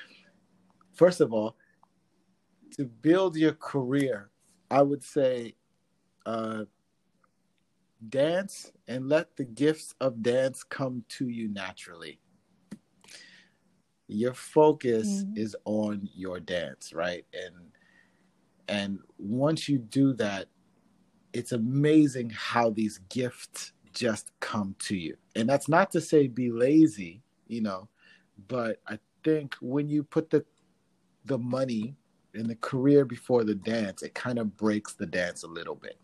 first 0.93 1.21
of 1.21 1.33
all, 1.33 1.55
to 2.77 2.85
build 2.85 3.37
your 3.37 3.53
career, 3.53 4.29
I 4.69 4.81
would 4.81 5.03
say, 5.03 5.55
uh, 6.25 6.65
dance 8.09 8.71
and 8.87 9.07
let 9.07 9.35
the 9.37 9.45
gifts 9.45 9.95
of 10.01 10.21
dance 10.21 10.63
come 10.63 11.03
to 11.09 11.29
you 11.29 11.47
naturally. 11.47 12.19
Your 14.07 14.33
focus 14.33 15.07
mm-hmm. 15.07 15.37
is 15.37 15.55
on 15.65 16.07
your 16.13 16.39
dance, 16.39 16.93
right? 16.93 17.25
And 17.33 17.55
and 18.67 18.99
once 19.17 19.69
you 19.69 19.77
do 19.77 20.13
that, 20.13 20.47
it's 21.33 21.51
amazing 21.51 22.31
how 22.31 22.69
these 22.69 22.99
gifts 23.09 23.73
just 23.95 24.31
come 24.39 24.75
to 24.79 24.95
you. 24.95 25.15
And 25.35 25.49
that's 25.49 25.67
not 25.67 25.89
to 25.91 26.01
say 26.01 26.27
be 26.27 26.51
lazy, 26.51 27.23
you 27.47 27.61
know, 27.61 27.87
but 28.47 28.79
I 28.87 28.99
think 29.23 29.55
when 29.61 29.89
you 29.89 30.03
put 30.03 30.29
the 30.29 30.45
the 31.25 31.37
money 31.39 31.95
and 32.35 32.47
the 32.47 32.55
career 32.57 33.05
before 33.05 33.43
the 33.43 33.55
dance, 33.55 34.03
it 34.03 34.13
kind 34.13 34.37
of 34.37 34.55
breaks 34.57 34.93
the 34.93 35.07
dance 35.07 35.43
a 35.43 35.47
little 35.47 35.73
bit. 35.73 35.97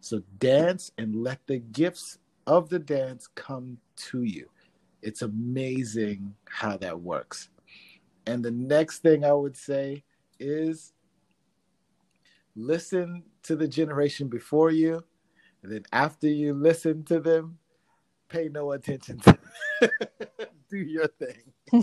So 0.00 0.22
dance 0.38 0.90
and 0.96 1.14
let 1.14 1.46
the 1.46 1.58
gifts 1.58 2.18
of 2.46 2.70
the 2.70 2.78
dance 2.78 3.28
come 3.34 3.76
to 3.96 4.22
you. 4.22 4.48
It's 5.02 5.22
amazing 5.22 6.34
how 6.48 6.78
that 6.78 6.98
works. 6.98 7.50
And 8.26 8.42
the 8.42 8.50
next 8.50 9.00
thing 9.00 9.24
I 9.24 9.32
would 9.32 9.56
say 9.56 10.04
is 10.38 10.94
listen 12.56 13.24
to 13.42 13.56
the 13.56 13.68
generation 13.68 14.28
before 14.28 14.70
you 14.70 15.04
and 15.62 15.72
then 15.72 15.84
after 15.92 16.28
you 16.28 16.54
listen 16.54 17.04
to 17.04 17.20
them, 17.20 17.58
pay 18.28 18.48
no 18.48 18.72
attention 18.72 19.18
to 19.20 19.38
them. 19.80 19.90
do 20.70 20.78
your 20.78 21.06
thing. 21.06 21.52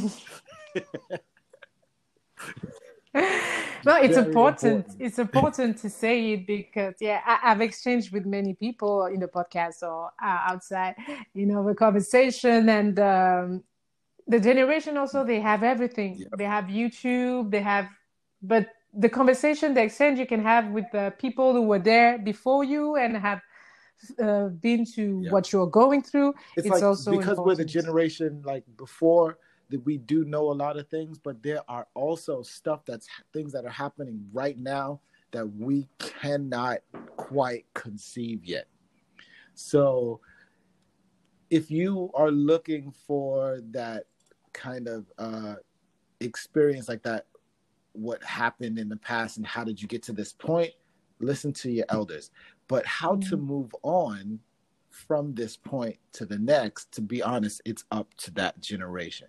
no, 3.85 3.95
it's 3.97 4.17
important. 4.17 4.85
important. 4.85 4.95
It's 4.99 5.19
important 5.19 5.77
to 5.79 5.89
say 5.89 6.33
it 6.33 6.47
because 6.47 6.95
yeah, 6.99 7.21
I, 7.25 7.49
have 7.49 7.61
exchanged 7.61 8.11
with 8.11 8.25
many 8.25 8.53
people 8.53 9.05
in 9.05 9.19
the 9.19 9.27
podcast 9.27 9.83
or 9.83 10.11
uh, 10.21 10.39
outside, 10.49 10.95
you 11.33 11.45
know, 11.45 11.65
the 11.67 11.75
conversation 11.75 12.69
and 12.69 12.99
um, 12.99 13.63
the 14.27 14.39
generation 14.39 14.97
also 14.97 15.23
they 15.23 15.39
have 15.39 15.63
everything. 15.63 16.17
Yep. 16.17 16.29
They 16.37 16.45
have 16.45 16.65
YouTube. 16.65 17.51
They 17.51 17.61
have, 17.61 17.87
but 18.41 18.69
the 18.93 19.09
conversation, 19.09 19.73
the 19.73 19.83
exchange 19.83 20.19
you 20.19 20.25
can 20.25 20.41
have 20.41 20.67
with 20.69 20.85
the 20.91 21.13
people 21.17 21.53
who 21.53 21.63
were 21.63 21.79
there 21.79 22.17
before 22.17 22.63
you 22.63 22.95
and 22.95 23.15
have 23.15 23.41
uh, 24.21 24.47
been 24.47 24.85
to 24.93 25.21
yeah. 25.23 25.31
what 25.31 25.51
you're 25.51 25.67
going 25.67 26.01
through, 26.01 26.29
it's, 26.55 26.65
it's 26.65 26.69
like, 26.69 26.83
also 26.83 27.11
because 27.11 27.37
important. 27.37 27.47
we're 27.47 27.55
the 27.55 27.65
generation 27.65 28.41
like 28.45 28.63
before 28.77 29.37
that 29.69 29.83
we 29.85 29.97
do 29.97 30.23
know 30.25 30.51
a 30.51 30.53
lot 30.53 30.77
of 30.77 30.87
things, 30.87 31.19
but 31.19 31.41
there 31.43 31.61
are 31.67 31.87
also 31.93 32.41
stuff 32.41 32.85
that's 32.85 33.07
things 33.33 33.51
that 33.51 33.65
are 33.65 33.69
happening 33.69 34.25
right 34.31 34.57
now 34.57 34.99
that 35.31 35.45
we 35.55 35.89
cannot 35.99 36.79
quite 37.17 37.65
conceive 37.73 38.45
yet. 38.45 38.67
So 39.55 40.21
if 41.49 41.69
you 41.71 42.11
are 42.13 42.31
looking 42.31 42.91
for 43.05 43.59
that 43.71 44.05
kind 44.53 44.87
of 44.87 45.05
uh, 45.17 45.55
experience 46.19 46.87
like 46.87 47.03
that, 47.03 47.25
what 47.93 48.23
happened 48.23 48.77
in 48.77 48.89
the 48.89 48.97
past 48.97 49.37
and 49.37 49.45
how 49.45 49.63
did 49.63 49.81
you 49.81 49.87
get 49.87 50.03
to 50.03 50.13
this 50.13 50.31
point? 50.31 50.71
Listen 51.19 51.51
to 51.53 51.71
your 51.71 51.85
elders. 51.89 52.31
But 52.67 52.85
how 52.85 53.13
mm-hmm. 53.13 53.29
to 53.29 53.37
move 53.37 53.75
on 53.83 54.39
from 54.89 55.33
this 55.35 55.55
point 55.55 55.97
to 56.13 56.25
the 56.25 56.39
next, 56.39 56.91
to 56.93 57.01
be 57.01 57.21
honest, 57.21 57.61
it's 57.65 57.83
up 57.91 58.13
to 58.15 58.31
that 58.31 58.59
generation 58.61 59.27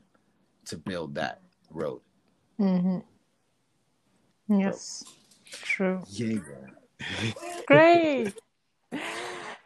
to 0.67 0.77
build 0.77 1.15
that 1.15 1.41
road. 1.71 2.01
Mm-hmm. 2.59 2.99
Yes, 4.61 5.05
so, 5.51 5.59
true. 5.63 6.03
Yeah. 6.09 6.39
Great. 7.67 8.35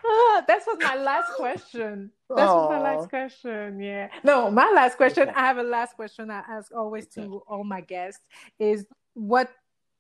Ah, 0.05 0.45
that 0.49 0.61
was 0.67 0.77
my 0.81 0.97
last 0.97 1.33
question. 1.35 2.11
That 2.29 2.47
was 2.47 2.71
my 2.71 2.81
last 2.81 3.09
question. 3.09 3.81
Yeah. 3.81 4.09
No, 4.25 4.51
my 4.51 4.71
last 4.75 4.97
question. 4.97 5.29
I 5.29 5.41
have 5.41 5.59
a 5.59 5.63
last 5.63 5.95
question 5.95 6.31
I 6.31 6.43
ask 6.49 6.73
always 6.75 7.07
to 7.09 7.43
all 7.47 7.63
my 7.63 7.81
guests 7.81 8.21
is 8.59 8.85
what 9.15 9.51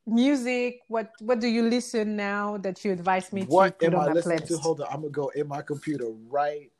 music 0.06 0.80
what 0.88 1.12
what 1.20 1.38
do 1.38 1.46
you 1.46 1.62
listen 1.62 2.16
now 2.16 2.56
that 2.58 2.84
you 2.84 2.90
advise 2.90 3.32
me 3.32 3.42
what 3.44 3.78
to 3.78 3.86
put 3.86 3.94
am 3.94 4.00
on 4.00 4.08
I 4.08 4.12
listening 4.12 4.38
playlist? 4.38 4.48
to? 4.48 4.56
Hold 4.58 4.80
on, 4.80 4.88
I'm 4.90 5.00
gonna 5.02 5.10
go 5.10 5.28
in 5.28 5.46
my 5.46 5.62
computer 5.62 6.06
right 6.28 6.70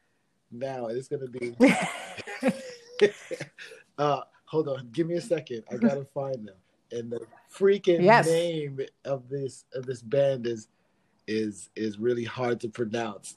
now. 0.51 0.87
It's 0.87 1.09
gonna 1.09 1.29
be 1.29 1.55
uh 3.99 4.23
hold 4.45 4.69
on, 4.69 4.89
give 4.93 5.07
me 5.07 5.15
a 5.15 5.21
second. 5.21 5.65
I 5.71 5.77
gotta 5.77 6.05
find 6.05 6.47
them. 6.47 6.57
And 6.91 7.11
the 7.11 7.21
freaking 7.53 8.03
yes. 8.03 8.27
name 8.27 8.81
of 9.05 9.29
this 9.29 9.65
of 9.73 9.87
this 9.87 10.03
band 10.03 10.47
is 10.47 10.69
is 11.27 11.71
is 11.77 11.99
really 11.99 12.25
hard 12.25 12.61
to 12.61 12.69
pronounce. 12.69 13.37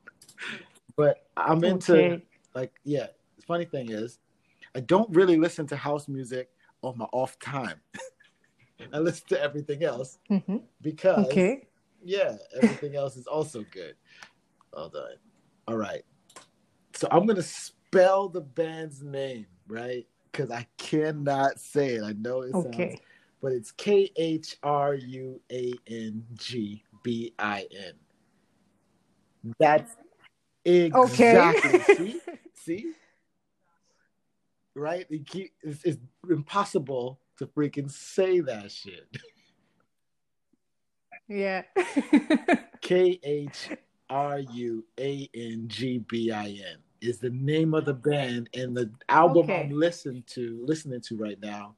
but 0.96 1.26
I'm 1.36 1.64
into 1.64 1.96
okay. 1.96 2.22
like 2.54 2.72
yeah, 2.84 3.08
the 3.36 3.42
funny 3.42 3.64
thing 3.64 3.90
is 3.90 4.18
I 4.74 4.80
don't 4.80 5.10
really 5.14 5.36
listen 5.36 5.66
to 5.66 5.76
house 5.76 6.08
music 6.08 6.50
on 6.82 6.98
my 6.98 7.06
off 7.12 7.38
time. 7.40 7.80
I 8.92 8.98
listen 8.98 9.26
to 9.28 9.42
everything 9.42 9.84
else 9.84 10.18
mm-hmm. 10.30 10.58
because 10.80 11.26
okay. 11.26 11.66
yeah, 12.02 12.36
everything 12.60 12.96
else 12.96 13.16
is 13.16 13.26
also 13.26 13.64
good. 13.70 13.94
Hold 14.72 14.92
done. 14.92 15.16
All 15.68 15.76
right. 15.76 16.04
So 16.94 17.08
I'm 17.10 17.26
gonna 17.26 17.42
spell 17.42 18.28
the 18.28 18.40
band's 18.40 19.02
name, 19.02 19.46
right? 19.68 20.06
Because 20.30 20.50
I 20.50 20.66
cannot 20.78 21.58
say 21.58 21.96
it. 21.96 22.02
I 22.02 22.12
know 22.12 22.42
it 22.42 22.54
okay. 22.54 22.88
sounds 22.90 23.00
but 23.42 23.52
it's 23.52 23.72
K 23.72 24.10
H 24.16 24.56
R 24.62 24.94
U 24.94 25.40
A 25.50 25.74
N 25.88 26.24
G 26.34 26.84
B 27.02 27.34
I 27.38 27.66
N. 27.76 27.92
That's 29.58 29.96
exactly. 30.64 31.00
Okay. 31.02 31.84
see, 31.96 32.20
see, 32.54 32.92
right? 34.76 35.04
It's, 35.10 35.84
it's 35.84 35.98
impossible 36.30 37.18
to 37.42 37.48
freaking 37.48 37.90
say 37.90 38.40
that 38.40 38.70
shit. 38.70 39.08
Yeah. 41.28 41.62
K 42.80 43.18
H 43.22 43.70
R 44.08 44.38
U 44.38 44.84
A 44.98 45.28
N 45.34 45.64
G 45.66 45.98
B 45.98 46.30
I 46.30 46.46
N 46.46 46.78
is 47.00 47.18
the 47.18 47.30
name 47.30 47.74
of 47.74 47.84
the 47.84 47.94
band, 47.94 48.48
and 48.54 48.76
the 48.76 48.90
album 49.08 49.44
okay. 49.44 49.62
I'm 49.62 49.70
listening 49.70 50.22
to 50.28 50.62
listening 50.64 51.00
to 51.02 51.16
right 51.16 51.40
now 51.40 51.74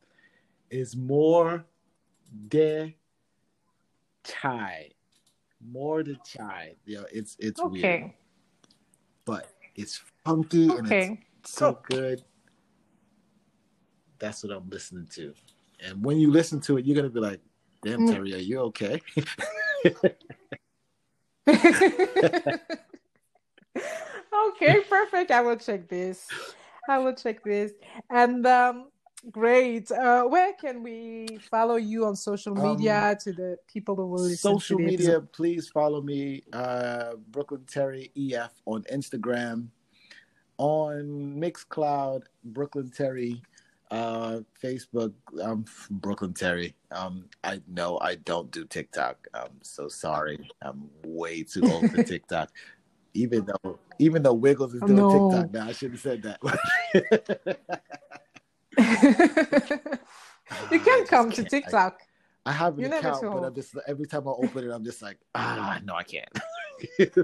is 0.70 0.96
More 0.96 1.64
De 2.48 2.94
Chai. 4.24 4.90
More 5.66 6.02
de 6.02 6.16
Chai. 6.26 6.74
Yeah, 6.84 7.04
it's 7.12 7.36
it's 7.38 7.60
okay. 7.60 8.00
weird. 8.00 8.12
But 9.24 9.48
it's 9.74 10.00
funky 10.24 10.70
okay. 10.70 11.06
and 11.06 11.18
it's 11.40 11.52
so 11.52 11.74
cool. 11.74 11.98
good. 11.98 12.24
That's 14.18 14.42
what 14.42 14.52
I'm 14.52 14.68
listening 14.68 15.06
to. 15.12 15.34
And 15.85 16.05
when 16.05 16.18
you 16.18 16.30
listen 16.30 16.61
to 16.62 16.78
it, 16.78 16.85
you're 16.85 16.97
gonna 16.97 17.11
be 17.11 17.20
like, 17.20 17.41
"Damn, 17.82 18.01
mm. 18.01 18.12
Terry, 18.12 18.35
are 18.35 18.39
you 18.39 18.61
okay?" 18.61 19.01
okay, 24.49 24.80
perfect. 24.89 25.30
I 25.30 25.41
will 25.43 25.57
check 25.57 25.89
this. 25.89 26.26
I 26.89 26.99
will 26.99 27.14
check 27.14 27.43
this. 27.45 27.72
And 28.11 28.47
um, 28.47 28.89
great. 29.30 29.91
Uh, 29.91 30.24
where 30.24 30.53
can 30.55 30.82
we 30.82 31.39
follow 31.51 31.76
you 31.76 32.07
on 32.07 32.16
social 32.16 32.55
media 32.55 33.11
um, 33.11 33.16
to 33.24 33.32
the 33.32 33.59
people 33.66 33.95
who 33.95 34.07
will 34.07 34.22
listen 34.22 34.37
social 34.37 34.78
media? 34.78 35.20
Please 35.20 35.68
follow 35.68 36.01
me, 36.01 36.43
uh, 36.53 37.12
Brooklyn 37.30 37.64
Terry 37.66 38.11
EF 38.16 38.53
on 38.66 38.85
Instagram, 38.85 39.68
on 40.59 41.37
Mixcloud, 41.39 42.22
Brooklyn 42.45 42.91
Terry 42.91 43.43
uh, 43.95 44.40
Facebook, 44.61 45.12
I'm 45.40 45.64
Brooklyn 45.88 46.34
Terry. 46.34 46.74
Um, 46.90 47.26
I 47.45 47.61
know 47.68 48.01
I 48.01 48.16
don't 48.16 48.51
do 48.51 48.64
TikTok. 48.64 49.28
I'm 49.32 49.61
so 49.62 49.88
sorry. 49.88 50.51
I'm 50.62 50.90
way 51.05 51.45
too 51.45 51.62
old 51.70 51.88
for 51.90 52.03
TikTok. 52.03 52.51
even 53.14 53.47
though 53.47 53.78
even 54.01 54.24
though 54.24 54.34
Wiggles 54.34 54.74
is 54.74 54.80
doing 54.80 54.97
no. 54.97 55.30
TikTok 55.30 55.53
now, 55.53 55.68
I 55.68 55.72
should 55.72 55.92
have 55.92 56.01
said 56.01 56.22
that. 56.22 56.40
you 60.72 60.80
can 60.80 61.07
come 61.07 61.30
to. 61.30 61.45
TikTok. 61.45 62.01
I, 62.45 62.51
I 62.51 62.53
have 62.53 62.74
an 62.74 62.80
You 62.80 62.88
never 62.88 63.09
account, 63.09 63.32
but 63.32 63.45
I'm 63.45 63.55
just 63.55 63.76
every 63.86 64.07
time 64.07 64.26
I 64.26 64.32
open 64.32 64.68
it, 64.68 64.72
I'm 64.72 64.84
just 64.84 65.03
like, 65.03 65.18
ah, 65.36 65.78
no, 65.84 65.95
I 65.95 66.03
can't. 66.03 66.28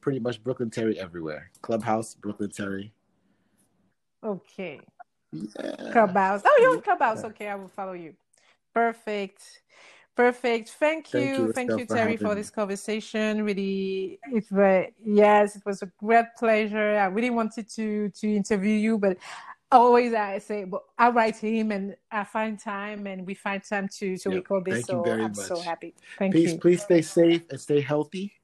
Pretty 0.00 0.20
much 0.20 0.40
Brooklyn 0.44 0.70
Terry 0.70 1.00
everywhere. 1.00 1.50
Clubhouse, 1.62 2.14
Brooklyn 2.14 2.50
Terry. 2.50 2.92
Okay. 4.24 4.80
Yeah. 5.32 5.92
Clubhouse. 5.92 6.42
Oh, 6.44 6.58
you're 6.62 6.72
on 6.78 6.82
Clubhouse. 6.98 7.24
Okay, 7.24 7.48
I 7.48 7.56
will 7.56 7.68
follow 7.68 7.92
you. 7.94 8.14
Perfect. 8.74 9.42
Perfect. 10.16 10.70
Thank 10.70 11.08
Thank 11.12 11.38
you. 11.38 11.38
you, 11.38 11.52
Thank 11.54 11.70
you, 11.78 11.86
Terry, 11.86 12.12
having 12.12 12.18
for 12.18 12.34
this 12.36 12.50
conversation. 12.50 13.44
Really, 13.44 14.20
it 14.32 14.44
was 14.50 14.86
yes, 15.04 15.56
it 15.56 15.62
was 15.66 15.82
a 15.82 15.92
great 15.98 16.26
pleasure. 16.38 16.98
I 16.98 17.06
really 17.06 17.30
wanted 17.30 17.68
to 17.76 18.10
to 18.10 18.36
interview 18.36 18.74
you, 18.74 18.98
but 18.98 19.18
always 19.72 20.14
I 20.14 20.38
say, 20.38 20.64
but 20.64 20.82
I 20.98 21.10
write 21.10 21.36
him 21.38 21.72
and 21.72 21.96
I 22.12 22.24
find 22.24 22.58
time 22.60 23.06
and 23.06 23.26
we 23.26 23.34
find 23.34 23.62
time 23.64 23.88
to 23.98 24.18
to 24.18 24.30
Yep. 24.30 24.36
record 24.38 24.66
this. 24.66 24.74
Thank 24.76 24.92
you 24.92 24.98
so 24.98 25.04
I'm 25.12 25.34
so 25.34 25.60
happy. 25.62 25.94
Thank 26.18 26.34
Please, 26.34 26.52
you. 26.52 26.58
please 26.60 26.82
stay 26.82 27.02
safe 27.02 27.42
and 27.50 27.60
stay 27.60 27.80
healthy. 27.80 28.37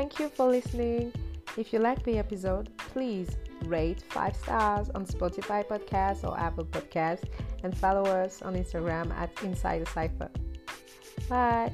Thank 0.00 0.18
you 0.18 0.30
for 0.30 0.46
listening. 0.46 1.12
If 1.58 1.74
you 1.74 1.78
like 1.78 2.02
the 2.04 2.16
episode, 2.16 2.74
please 2.78 3.36
rate 3.66 4.02
five 4.08 4.34
stars 4.34 4.88
on 4.94 5.04
Spotify 5.04 5.62
Podcast 5.62 6.24
or 6.24 6.40
Apple 6.40 6.64
Podcast 6.64 7.24
and 7.62 7.76
follow 7.76 8.04
us 8.04 8.40
on 8.40 8.54
Instagram 8.54 9.12
at 9.12 9.30
Insider 9.42 9.84
Cipher. 9.84 10.30
Bye. 11.28 11.70